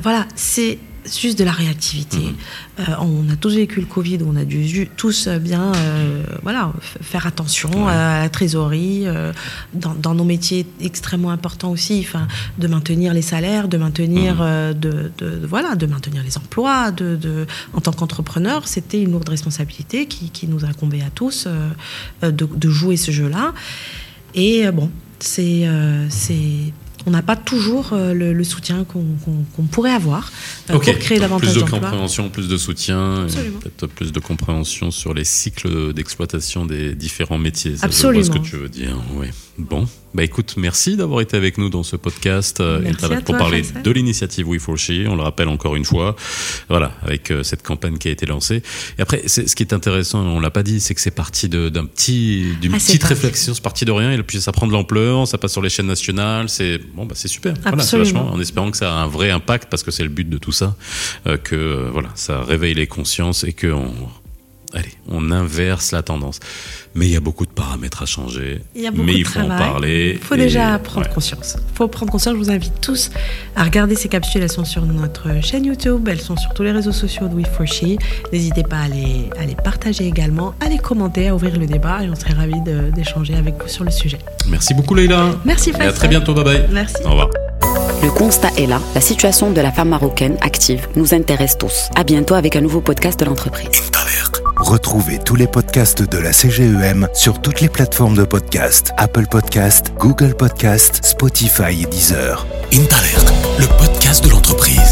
voilà, 0.02 0.28
c'est 0.36 0.80
juste 1.06 1.38
de 1.38 1.44
la 1.44 1.52
réactivité. 1.52 2.18
Mhm. 2.18 2.36
Euh, 2.80 2.84
on 3.00 3.30
a 3.32 3.36
tous 3.36 3.56
vécu 3.56 3.80
le 3.80 3.86
Covid, 3.86 4.20
on 4.26 4.36
a 4.36 4.46
dû 4.46 4.90
tous 4.98 5.28
bien 5.28 5.74
euh, 5.76 6.24
voilà, 6.44 6.74
faire 6.82 7.28
attention 7.28 7.88
à 7.88 8.22
la 8.22 8.30
trésorerie, 8.30 9.04
euh, 9.06 9.32
dans, 9.74 10.16
nos 10.16 10.24
métiers 10.24 10.66
extrêmement 10.82 11.32
importants 11.32 11.72
aussi, 11.72 12.08
de 12.58 12.68
maintenir 12.68 13.14
les 13.14 13.22
salaires, 13.22 13.68
de 13.68 13.78
maintenir, 13.78 14.36
mhm. 14.36 14.74
de, 14.74 15.12
voilà, 15.48 15.76
de 15.76 15.86
maintenir 15.86 16.24
les 16.24 16.38
emplois. 16.38 16.92
De, 16.92 17.46
en 17.74 17.82
tant 17.82 17.92
qu'entrepreneur, 17.92 18.68
c'était 18.68 19.02
une 19.02 19.12
lourde 19.12 19.30
responsabilité 19.30 20.06
qui, 20.08 20.30
qui, 20.30 20.48
nous 20.48 20.66
incombait 20.66 21.02
à 21.02 21.10
tous 21.10 21.48
de, 22.22 22.70
jouer 22.70 22.98
ce 22.98 23.12
jeu-là. 23.12 23.54
Et 24.34 24.70
bon, 24.72 24.90
c'est 25.20 25.68
on 27.06 27.12
n'a 27.12 27.22
pas 27.22 27.36
toujours 27.36 27.94
euh, 27.94 28.14
le, 28.14 28.44
soutien 28.44 28.86
qu'on 28.86 29.64
pourrait 29.64 29.92
avoir 29.92 30.32
euh, 30.70 30.74
pour 30.74 30.82
créer 30.82 31.20
davantage 31.20 31.52
Plus 31.54 31.64
de 31.64 31.70
compréhension, 31.70 32.30
plus 32.30 32.48
de 32.48 32.58
soutien, 32.58 33.28
peut-être 33.62 33.88
plus 33.88 34.12
de 34.12 34.20
compréhension 34.20 34.92
sur 34.92 35.14
les 35.14 35.26
cycles 35.26 35.94
d'exploitation 35.94 36.66
des 36.66 36.96
différents 36.96 37.38
métiers. 37.38 37.76
Absolument. 37.82 38.24
Je 38.24 38.28
vois 38.32 38.38
ce 38.38 38.42
que 38.42 38.48
tu 38.50 38.56
veux 38.58 38.70
dire. 38.70 38.98
Oui. 39.16 39.28
Bon, 39.58 39.88
bah 40.14 40.24
écoute, 40.24 40.56
merci 40.58 40.98
d'avoir 40.98 41.22
été 41.22 41.38
avec 41.38 41.58
nous 41.58 41.70
dans 41.70 41.84
ce 41.84 41.96
podcast 41.96 42.60
euh, 42.60 42.92
pour 43.24 43.38
parler 43.38 43.62
de 43.62 43.92
l'initiative 43.92 44.50
We 44.50 44.62
for 44.62 44.78
She. 44.78 45.06
On 45.08 45.16
le 45.16 45.22
rappelle 45.22 45.48
encore 45.48 45.78
une 45.78 45.86
fois, 45.86 46.18
voilà, 46.68 46.92
avec 47.02 47.32
euh, 47.32 47.42
cette 47.42 47.64
campagne 47.64 47.98
qui 47.98 48.10
a 48.10 48.12
été 48.12 48.26
lancée. 48.26 48.64
Et 48.98 49.02
après, 49.02 49.30
ce 49.30 49.42
qui 49.56 49.64
est 49.64 49.72
intéressant, 49.72 50.20
on 50.20 50.42
l'a 50.42 50.52
pas 50.52 50.62
dit, 50.62 50.82
c'est 50.82 50.94
que 50.94 51.00
c'est 51.00 51.10
parti 51.10 51.48
d'un 51.48 51.86
petit, 51.86 52.48
d'une 52.60 52.74
ah, 52.74 52.78
petite 52.78 53.04
réflexion, 53.06 53.54
c'est 53.54 53.64
parti 53.64 53.86
de 53.86 53.94
rien, 53.94 54.12
et 54.12 54.22
puis 54.24 54.42
ça 54.42 54.52
prend 54.52 54.68
de 54.68 54.74
l'ampleur, 54.74 55.26
ça 55.26 55.38
passe 55.38 55.54
sur 55.54 55.62
les 55.62 55.70
chaînes 55.70 55.88
nationales, 55.88 56.50
c'est 56.50 56.78
bon, 56.94 57.06
bah 57.06 57.16
c'est 57.16 57.30
super. 57.30 57.54
Voilà, 57.62 57.84
vachement, 57.84 58.34
en 58.34 58.42
espérant 58.42 58.72
que 58.72 58.78
ça 58.78 58.94
a 58.94 59.04
un 59.04 59.08
vrai 59.08 59.32
impact, 59.32 59.70
parce 59.70 59.84
que 59.84 59.92
c'est 59.92 60.04
le 60.04 60.10
but 60.10 60.30
de 60.30 60.38
tout 60.38 60.52
ça, 60.52 60.76
euh, 61.28 61.38
que 61.38 61.90
voilà, 61.94 62.10
ça 62.16 62.42
réveille 62.42 62.74
les 62.74 62.88
consciences 62.88 63.46
et 63.46 63.54
que 63.54 63.68
on 63.68 63.94
allez, 64.74 64.92
on 65.10 65.32
inverse 65.32 65.92
la 65.92 66.02
tendance. 66.02 66.40
Mais 66.94 67.08
il 67.08 67.12
y 67.12 67.16
a 67.16 67.20
beaucoup 67.20 67.46
de 67.46 67.52
paramètres 67.52 68.04
à 68.04 68.06
changer. 68.06 68.62
Il 68.76 68.82
y 68.82 68.88
a 68.88 68.92
beaucoup 68.92 69.04
mais 69.04 69.16
il 69.16 69.26
faut 69.26 69.40
en 69.40 69.48
parler. 69.48 70.14
Il 70.16 70.26
faut 70.26 70.36
déjà 70.36 70.80
prendre 70.80 71.10
conscience. 71.10 71.58
Il 71.58 71.76
faut 71.78 71.88
prendre 71.88 72.12
conscience. 72.12 72.34
Je 72.36 72.40
vous 72.40 72.52
invite 72.52 72.80
tous 72.82 73.12
à 73.56 73.64
regarder 73.64 73.96
ces 73.96 74.08
capsules. 74.08 74.42
Elles 74.42 74.52
sont 74.52 74.66
sur 74.66 74.86
notre 74.86 75.42
chaîne 75.44 75.66
YouTube. 75.66 76.08
Elles 76.08 76.22
sont 76.22 76.38
sur 76.38 76.54
tous 76.54 76.64
les 76.64 76.72
réseaux 76.72 76.92
sociaux 76.94 77.28
de 77.28 77.36
We4She. 77.36 77.98
N'hésitez 78.32 78.64
pas 78.64 78.80
à 78.80 78.88
les, 78.88 79.30
à 79.38 79.46
les 79.46 79.56
partager 79.56 80.06
également, 80.08 80.56
à 80.62 80.70
les 80.70 80.78
commenter, 80.78 81.28
à 81.28 81.36
ouvrir 81.36 81.58
le 81.58 81.68
débat. 81.68 82.04
Et 82.04 82.10
on 82.10 82.16
serait 82.16 82.34
ravis 82.34 82.62
d'échanger 82.96 83.36
avec 83.36 83.56
vous 83.62 83.68
sur 83.68 83.84
le 83.84 83.92
sujet. 83.92 84.20
Merci 84.50 84.74
beaucoup, 84.74 84.96
Leïla. 84.96 85.32
Merci, 85.44 85.72
Faisal. 85.72 85.88
Et 85.88 85.90
à 85.90 85.94
très 85.94 86.08
bientôt. 86.08 86.34
Bye 86.34 86.44
bye. 86.44 86.66
Merci. 86.72 86.96
Au 87.04 87.10
revoir. 87.12 87.30
Le 88.04 88.12
constat 88.12 88.52
est 88.58 88.68
là. 88.68 88.80
La 88.94 89.02
situation 89.02 89.52
de 89.52 89.62
la 89.62 89.72
femme 89.72 89.90
marocaine 89.90 90.38
active 90.42 90.88
nous 90.96 91.14
intéresse 91.14 91.58
tous. 91.58 91.90
À 91.96 92.04
bientôt 92.04 92.36
avec 92.36 92.56
un 92.56 92.62
nouveau 92.62 92.82
podcast 92.82 93.20
de 93.20 93.26
l'entreprise. 93.26 93.70
Retrouvez 94.66 95.20
tous 95.20 95.36
les 95.36 95.46
podcasts 95.46 96.02
de 96.02 96.18
la 96.18 96.34
CGEM 96.34 97.08
sur 97.14 97.40
toutes 97.40 97.62
les 97.62 97.70
plateformes 97.70 98.18
de 98.18 98.24
podcast 98.24 98.92
Apple 98.98 99.28
Podcast, 99.28 99.94
Google 100.00 100.34
Podcast, 100.36 101.06
Spotify 101.06 101.84
et 101.84 101.86
Deezer. 101.86 102.48
Intalert, 102.74 103.26
le 103.60 103.68
podcast 103.78 104.24
de 104.24 104.32
l'entreprise. 104.32 104.85